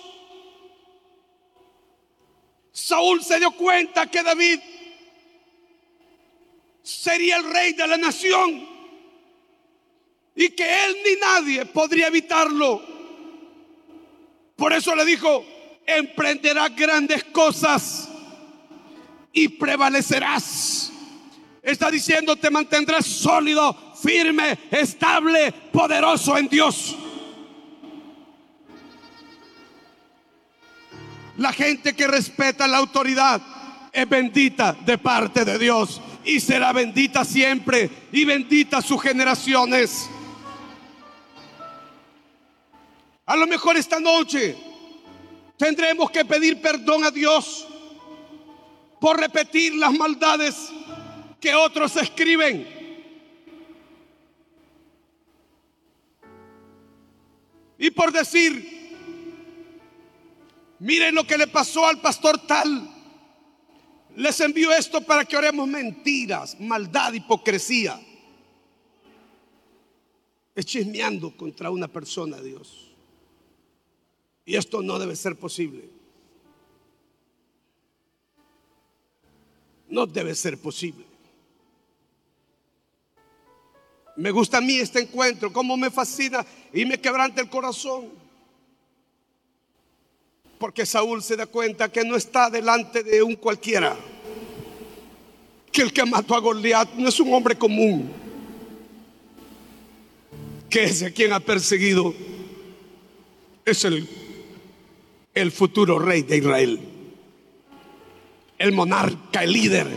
Saúl 2.72 3.24
se 3.24 3.40
dio 3.40 3.52
cuenta 3.52 4.08
que 4.10 4.24
David 4.24 4.60
sería 6.82 7.38
el 7.38 7.52
rey 7.52 7.74
de 7.74 7.88
la 7.88 7.98
nación 7.98 8.68
y 10.36 10.50
que 10.50 10.86
él 10.86 10.96
ni 11.06 11.20
nadie 11.20 11.66
podría 11.66 12.08
evitarlo. 12.08 12.82
Por 14.56 14.74
eso 14.74 14.96
le 14.96 15.06
dijo, 15.06 15.46
emprenderás 15.86 16.76
grandes 16.76 17.24
cosas 17.26 18.10
y 19.34 19.48
prevalecerás. 19.50 20.92
Está 21.62 21.92
diciendo, 21.92 22.36
te 22.36 22.50
mantendrás 22.50 23.06
sólido, 23.06 23.94
firme, 24.02 24.58
estable, 24.72 25.52
poderoso 25.72 26.38
en 26.38 26.48
Dios. 26.48 26.96
La 31.41 31.51
gente 31.51 31.95
que 31.95 32.06
respeta 32.06 32.67
la 32.67 32.77
autoridad 32.77 33.41
es 33.91 34.08
bendita 34.08 34.73
de 34.86 34.99
parte 34.99 35.43
de 35.43 35.58
Dios 35.58 35.99
y 36.23 36.39
será 36.39 36.71
bendita 36.71 37.25
siempre 37.25 37.89
y 38.12 38.25
bendita 38.25 38.80
sus 38.80 39.01
generaciones. 39.01 40.08
A 43.25 43.36
lo 43.36 43.47
mejor 43.47 43.75
esta 43.75 43.99
noche 43.99 44.56
tendremos 45.58 46.12
que 46.12 46.23
pedir 46.25 46.62
perdón 46.62 47.06
a 47.06 47.10
Dios 47.10 47.67
por 48.99 49.19
repetir 49.19 49.73
las 49.73 49.93
maldades 49.93 50.56
que 51.39 51.56
otros 51.56 51.97
escriben. 51.97 52.67
Y 57.80 57.89
por 57.89 58.12
decir, 58.12 58.81
miren 60.82 61.15
lo 61.15 61.26
que 61.26 61.38
le 61.38 61.48
pasó 61.48 61.86
al 61.86 62.02
pastor 62.02 62.39
tal. 62.46 62.89
Les 64.15 64.39
envío 64.41 64.72
esto 64.74 65.02
para 65.02 65.24
que 65.24 65.38
oremos 65.38 65.67
mentiras, 65.67 66.60
maldad, 66.60 67.13
hipocresía. 67.13 68.00
Es 70.54 70.65
chismeando 70.65 71.36
contra 71.38 71.72
una 71.72 71.88
persona, 71.88 72.41
Dios. 72.41 72.91
Y 74.44 74.56
esto 74.56 74.82
no 74.82 75.00
debe 75.00 75.15
ser 75.15 75.38
posible. 75.38 75.89
No 79.88 80.06
debe 80.06 80.36
ser 80.36 80.58
posible. 80.58 81.06
Me 84.17 84.32
gusta 84.32 84.58
a 84.58 84.62
mí 84.62 84.76
este 84.76 85.00
encuentro, 85.00 85.54
cómo 85.54 85.78
me 85.78 85.89
fascina 85.89 86.46
y 86.74 86.86
me 86.86 87.00
quebranta 87.00 87.41
el 87.41 87.50
corazón. 87.50 88.21
Porque 90.62 90.86
Saúl 90.86 91.24
se 91.24 91.36
da 91.36 91.47
cuenta 91.47 91.91
que 91.91 92.06
no 92.06 92.15
está 92.15 92.52
delante 92.52 93.02
de 93.02 93.24
un 93.24 93.36
cualquiera. 93.36 93.97
Que 95.71 95.82
el 95.82 95.91
que 95.91 96.06
mató 96.06 96.36
a 96.36 96.39
Goliat 96.39 96.93
no 96.93 97.10
es 97.10 97.19
un 97.19 97.34
hombre 97.34 97.58
común. 97.58 98.12
Que 100.69 100.84
ese 100.84 101.12
quien 101.12 101.34
ha 101.34 101.39
perseguido 101.39 102.13
es 103.65 103.86
el, 103.86 104.08
el 105.34 105.52
futuro 105.52 105.97
rey 105.97 106.21
de 106.21 106.38
Israel. 106.38 106.80
El 108.60 108.71
monarca, 108.74 109.43
el 109.43 109.52
líder 109.52 109.88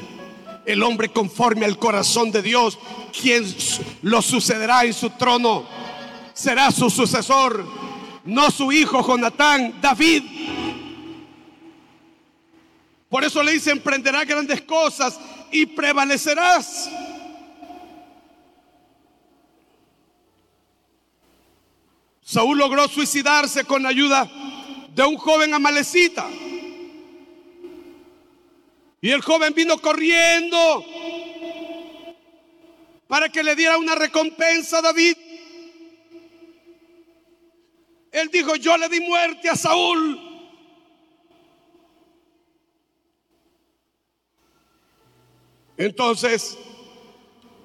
el 0.65 0.83
hombre 0.83 1.11
conforme 1.11 1.67
al 1.67 1.79
corazón 1.79 2.31
de 2.31 2.41
Dios, 2.41 2.79
quien 3.21 3.45
lo 4.01 4.23
sucederá 4.23 4.87
en 4.87 4.95
su 4.95 5.11
trono, 5.11 5.67
será 6.33 6.71
su 6.71 6.89
sucesor, 6.89 7.67
no 8.25 8.51
su 8.51 8.73
hijo 8.73 9.07
Jonatán, 9.07 9.75
David. 9.81 10.23
Por 13.15 13.23
eso 13.23 13.45
le 13.45 13.53
dice, 13.53 13.71
emprenderás 13.71 14.27
grandes 14.27 14.63
cosas 14.63 15.21
y 15.53 15.67
prevalecerás. 15.67 16.91
Saúl 22.21 22.59
logró 22.59 22.89
suicidarse 22.89 23.65
con 23.67 23.85
la 23.85 23.91
ayuda 23.91 24.29
de 24.93 25.05
un 25.05 25.17
joven 25.17 25.55
amalecita. 25.55 26.29
Y 29.01 29.11
el 29.13 29.23
joven 29.23 29.55
vino 29.55 29.79
corriendo 29.79 30.85
para 33.07 33.29
que 33.29 33.45
le 33.45 33.55
diera 33.55 33.79
una 33.79 33.95
recompensa 33.95 34.79
a 34.79 34.83
David. 34.83 35.17
Él 38.11 38.29
dijo, 38.33 38.57
yo 38.57 38.77
le 38.77 38.89
di 38.89 38.99
muerte 38.99 39.49
a 39.51 39.55
Saúl. 39.55 40.34
Entonces 45.77 46.59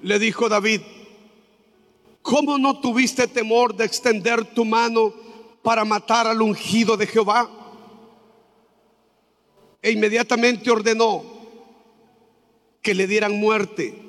le 0.02 0.18
dijo 0.18 0.48
David, 0.48 0.80
¿cómo 2.22 2.58
no 2.58 2.80
tuviste 2.80 3.26
temor 3.28 3.74
de 3.74 3.84
extender 3.84 4.44
tu 4.54 4.64
mano 4.64 5.14
para 5.62 5.84
matar 5.84 6.26
al 6.26 6.40
ungido 6.42 6.96
de 6.96 7.06
Jehová. 7.06 7.48
E 9.82 9.90
inmediatamente 9.90 10.70
ordenó 10.70 11.22
que 12.82 12.94
le 12.94 13.06
dieran 13.06 13.38
muerte. 13.38 14.06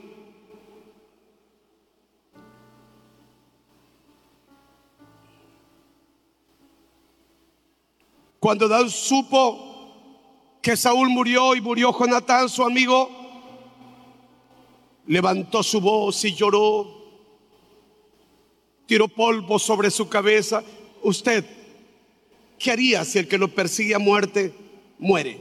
Cuando 8.40 8.68
David 8.68 8.90
supo 8.90 9.70
que 10.62 10.76
Saúl 10.76 11.10
murió 11.10 11.56
y 11.56 11.62
murió 11.62 11.98
Jonatán, 11.98 12.50
su 12.50 12.64
amigo, 12.64 13.10
levantó 15.08 15.64
su 15.64 15.82
voz 15.82 16.24
y 16.26 16.34
lloró, 16.34 17.02
tiró 18.86 19.08
polvo 19.08 19.60
sobre 19.60 19.92
su 19.92 20.08
cabeza. 20.08 20.64
Usted, 21.02 21.46
¿qué 22.60 22.72
haría 22.72 23.04
si 23.06 23.20
el 23.20 23.28
que 23.28 23.38
lo 23.38 23.48
persigue 23.48 23.96
a 23.96 24.00
muerte 24.00 24.54
muere? 25.00 25.40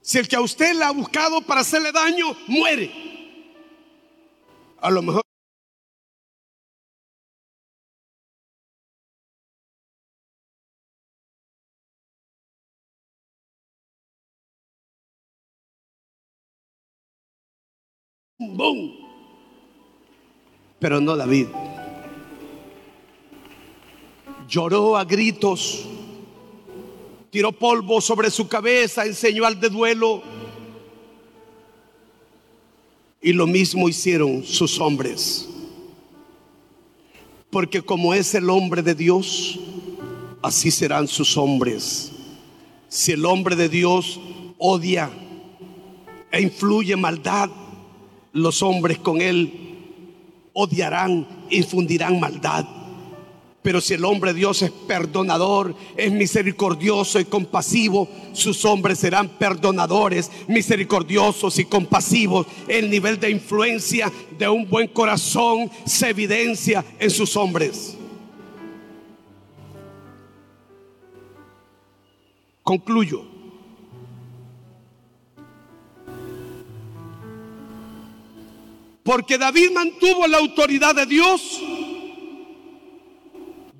Si 0.00 0.18
el 0.18 0.26
que 0.26 0.36
a 0.36 0.40
usted 0.40 0.74
le 0.74 0.84
ha 0.84 0.90
buscado 0.90 1.42
para 1.42 1.60
hacerle 1.60 1.92
daño 1.92 2.36
muere. 2.46 2.90
A 4.80 4.90
lo 4.90 5.02
mejor 5.02 5.27
¡Bum! 18.58 18.90
Pero 20.80 21.00
no 21.00 21.16
David. 21.16 21.46
Lloró 24.48 24.96
a 24.96 25.04
gritos, 25.04 25.84
tiró 27.30 27.52
polvo 27.52 28.00
sobre 28.00 28.32
su 28.32 28.48
cabeza 28.48 29.06
en 29.06 29.14
señal 29.14 29.60
de 29.60 29.68
duelo. 29.68 30.24
Y 33.22 33.32
lo 33.32 33.46
mismo 33.46 33.88
hicieron 33.88 34.42
sus 34.42 34.80
hombres. 34.80 35.48
Porque 37.50 37.80
como 37.80 38.12
es 38.12 38.34
el 38.34 38.50
hombre 38.50 38.82
de 38.82 38.96
Dios, 38.96 39.56
así 40.42 40.72
serán 40.72 41.06
sus 41.06 41.36
hombres. 41.36 42.10
Si 42.88 43.12
el 43.12 43.24
hombre 43.24 43.54
de 43.54 43.68
Dios 43.68 44.18
odia 44.58 45.12
e 46.32 46.40
influye 46.42 46.96
maldad, 46.96 47.50
los 48.32 48.62
hombres 48.62 48.98
con 48.98 49.20
él 49.20 49.68
odiarán, 50.52 51.26
infundirán 51.50 52.18
maldad. 52.18 52.66
Pero 53.62 53.80
si 53.80 53.94
el 53.94 54.04
hombre 54.04 54.32
Dios 54.32 54.62
es 54.62 54.70
perdonador, 54.70 55.74
es 55.96 56.10
misericordioso 56.10 57.20
y 57.20 57.24
compasivo, 57.24 58.08
sus 58.32 58.64
hombres 58.64 58.98
serán 58.98 59.28
perdonadores, 59.28 60.30
misericordiosos 60.46 61.58
y 61.58 61.64
compasivos. 61.64 62.46
El 62.66 62.88
nivel 62.88 63.20
de 63.20 63.30
influencia 63.30 64.10
de 64.38 64.48
un 64.48 64.68
buen 64.68 64.88
corazón 64.88 65.70
se 65.84 66.08
evidencia 66.08 66.84
en 66.98 67.10
sus 67.10 67.36
hombres. 67.36 67.96
Concluyo. 72.62 73.37
Porque 79.08 79.38
David 79.38 79.70
mantuvo 79.70 80.26
la 80.26 80.36
autoridad 80.36 80.94
de 80.94 81.06
Dios. 81.06 81.62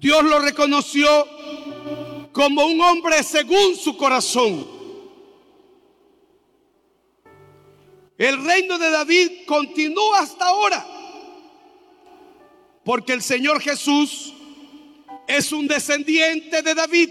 Dios 0.01 0.25
lo 0.25 0.39
reconoció 0.39 1.07
como 2.33 2.65
un 2.65 2.81
hombre 2.81 3.23
según 3.23 3.77
su 3.77 3.95
corazón. 3.99 4.67
El 8.17 8.43
reino 8.43 8.79
de 8.79 8.89
David 8.89 9.31
continúa 9.47 10.21
hasta 10.21 10.47
ahora. 10.47 10.87
Porque 12.83 13.13
el 13.13 13.21
Señor 13.21 13.61
Jesús 13.61 14.33
es 15.27 15.53
un 15.53 15.69
descendiente 15.69 16.63
de 16.63 16.75
David. 16.75 17.11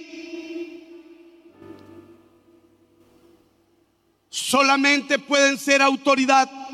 Solamente 4.31 5.19
pueden 5.19 5.59
ser 5.59 5.83
autoridad 5.83 6.66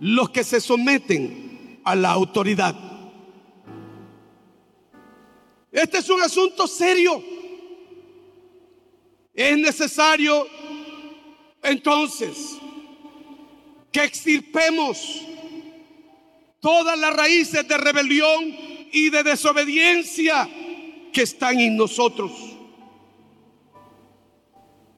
los 0.00 0.30
que 0.30 0.44
se 0.44 0.60
someten 0.60 1.80
a 1.84 1.94
la 1.94 2.10
autoridad. 2.10 2.74
Este 5.72 5.98
es 5.98 6.08
un 6.08 6.22
asunto 6.22 6.66
serio. 6.66 7.22
Es 9.34 9.56
necesario 9.56 10.46
entonces 11.62 12.56
que 13.92 14.02
extirpemos 14.02 15.22
todas 16.60 16.98
las 16.98 17.14
raíces 17.14 17.66
de 17.66 17.78
rebelión 17.78 18.56
y 18.92 19.10
de 19.10 19.22
desobediencia 19.22 20.48
que 21.12 21.22
están 21.22 21.60
en 21.60 21.76
nosotros. 21.76 22.32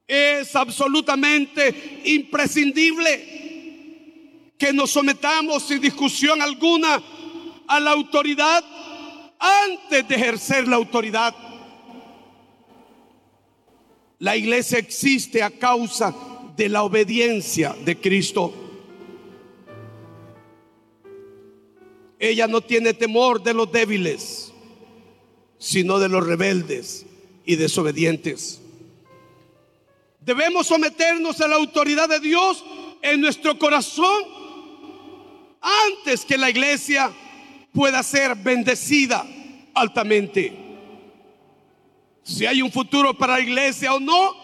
Es 0.06 0.56
absolutamente 0.56 2.00
imprescindible 2.04 3.39
que 4.60 4.74
nos 4.74 4.90
sometamos 4.90 5.62
sin 5.62 5.80
discusión 5.80 6.42
alguna 6.42 7.02
a 7.66 7.80
la 7.80 7.92
autoridad 7.92 8.62
antes 9.38 10.06
de 10.06 10.14
ejercer 10.14 10.68
la 10.68 10.76
autoridad. 10.76 11.34
La 14.18 14.36
iglesia 14.36 14.78
existe 14.78 15.42
a 15.42 15.50
causa 15.50 16.14
de 16.54 16.68
la 16.68 16.82
obediencia 16.82 17.74
de 17.86 17.98
Cristo. 17.98 18.52
Ella 22.18 22.46
no 22.46 22.60
tiene 22.60 22.92
temor 22.92 23.42
de 23.42 23.54
los 23.54 23.72
débiles, 23.72 24.52
sino 25.58 25.98
de 25.98 26.10
los 26.10 26.26
rebeldes 26.26 27.06
y 27.46 27.56
desobedientes. 27.56 28.60
Debemos 30.20 30.66
someternos 30.66 31.40
a 31.40 31.48
la 31.48 31.56
autoridad 31.56 32.10
de 32.10 32.20
Dios 32.20 32.62
en 33.00 33.22
nuestro 33.22 33.58
corazón 33.58 34.40
antes 35.60 36.24
que 36.24 36.38
la 36.38 36.50
iglesia 36.50 37.12
pueda 37.72 38.02
ser 38.02 38.34
bendecida 38.34 39.26
altamente. 39.74 40.56
Si 42.22 42.46
hay 42.46 42.62
un 42.62 42.70
futuro 42.70 43.16
para 43.16 43.34
la 43.34 43.40
iglesia 43.40 43.94
o 43.94 44.00
no, 44.00 44.34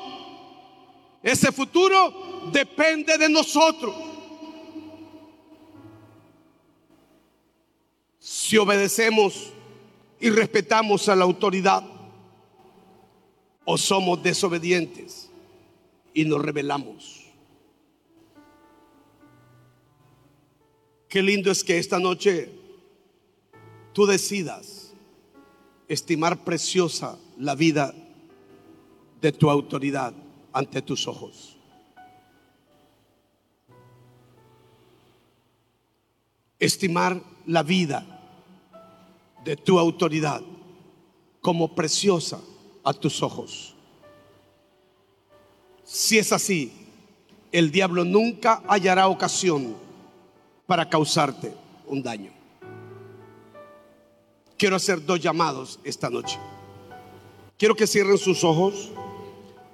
ese 1.22 1.52
futuro 1.52 2.50
depende 2.52 3.18
de 3.18 3.28
nosotros. 3.28 3.94
Si 8.18 8.56
obedecemos 8.56 9.52
y 10.20 10.30
respetamos 10.30 11.08
a 11.08 11.16
la 11.16 11.24
autoridad 11.24 11.84
o 13.64 13.76
somos 13.76 14.22
desobedientes 14.22 15.30
y 16.14 16.24
nos 16.24 16.40
rebelamos. 16.40 17.15
Qué 21.16 21.22
lindo 21.22 21.50
es 21.50 21.64
que 21.64 21.78
esta 21.78 21.98
noche 21.98 22.50
tú 23.94 24.04
decidas 24.04 24.92
estimar 25.88 26.44
preciosa 26.44 27.18
la 27.38 27.54
vida 27.54 27.94
de 29.22 29.32
tu 29.32 29.48
autoridad 29.48 30.12
ante 30.52 30.82
tus 30.82 31.08
ojos. 31.08 31.56
Estimar 36.58 37.22
la 37.46 37.62
vida 37.62 38.04
de 39.42 39.56
tu 39.56 39.78
autoridad 39.78 40.42
como 41.40 41.74
preciosa 41.74 42.42
a 42.84 42.92
tus 42.92 43.22
ojos. 43.22 43.74
Si 45.82 46.18
es 46.18 46.30
así, 46.30 46.72
el 47.52 47.70
diablo 47.70 48.04
nunca 48.04 48.62
hallará 48.68 49.08
ocasión 49.08 49.85
para 50.66 50.88
causarte 50.88 51.54
un 51.86 52.02
daño. 52.02 52.32
Quiero 54.58 54.76
hacer 54.76 55.04
dos 55.04 55.20
llamados 55.20 55.78
esta 55.84 56.10
noche. 56.10 56.38
Quiero 57.58 57.74
que 57.74 57.86
cierren 57.86 58.18
sus 58.18 58.42
ojos. 58.42 58.90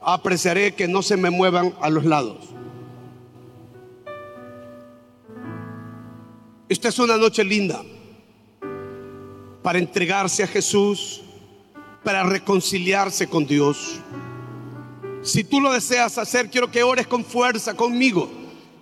Apreciaré 0.00 0.74
que 0.74 0.88
no 0.88 1.02
se 1.02 1.16
me 1.16 1.30
muevan 1.30 1.74
a 1.80 1.88
los 1.88 2.04
lados. 2.04 2.38
Esta 6.68 6.88
es 6.88 6.98
una 6.98 7.16
noche 7.16 7.44
linda 7.44 7.82
para 9.62 9.78
entregarse 9.78 10.42
a 10.42 10.46
Jesús, 10.48 11.22
para 12.02 12.24
reconciliarse 12.24 13.28
con 13.28 13.46
Dios. 13.46 14.00
Si 15.22 15.44
tú 15.44 15.60
lo 15.60 15.72
deseas 15.72 16.18
hacer, 16.18 16.50
quiero 16.50 16.70
que 16.70 16.82
ores 16.82 17.06
con 17.06 17.24
fuerza 17.24 17.74
conmigo. 17.74 18.28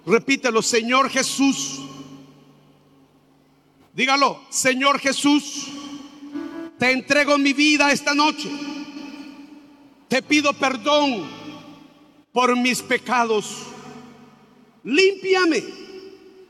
Repítelo, 0.07 0.63
Señor 0.63 1.11
Jesús 1.11 1.83
Dígalo, 3.95 4.41
Señor 4.51 4.99
Jesús, 4.99 5.69
Te 6.79 6.93
entrego 6.93 7.37
mi 7.37 7.53
vida 7.53 7.93
esta 7.93 8.15
noche. 8.15 8.49
Te 10.09 10.23
pido 10.23 10.55
perdón 10.55 11.29
por 12.33 12.57
mis 12.57 12.81
pecados. 12.81 13.67
Límpiame 14.83 15.63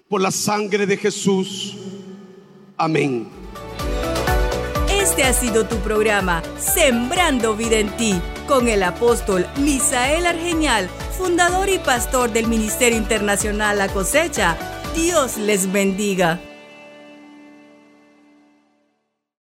por 0.08 0.20
la 0.20 0.30
sangre 0.30 0.86
de 0.86 0.96
Jesús. 0.96 1.74
Amén. 2.76 3.28
Este 4.88 5.24
ha 5.24 5.32
sido 5.32 5.66
tu 5.66 5.76
programa, 5.78 6.42
Sembrando 6.58 7.56
Vida 7.56 7.78
en 7.78 7.88
Ti, 7.96 8.14
con 8.46 8.68
el 8.68 8.82
apóstol 8.82 9.46
Misael 9.56 10.26
Argenial, 10.26 10.88
fundador 11.18 11.68
y 11.68 11.78
pastor 11.78 12.30
del 12.32 12.46
Ministerio 12.46 12.98
Internacional 12.98 13.78
La 13.78 13.88
Cosecha. 13.88 14.56
Dios 14.94 15.36
les 15.36 15.70
bendiga. 15.72 16.40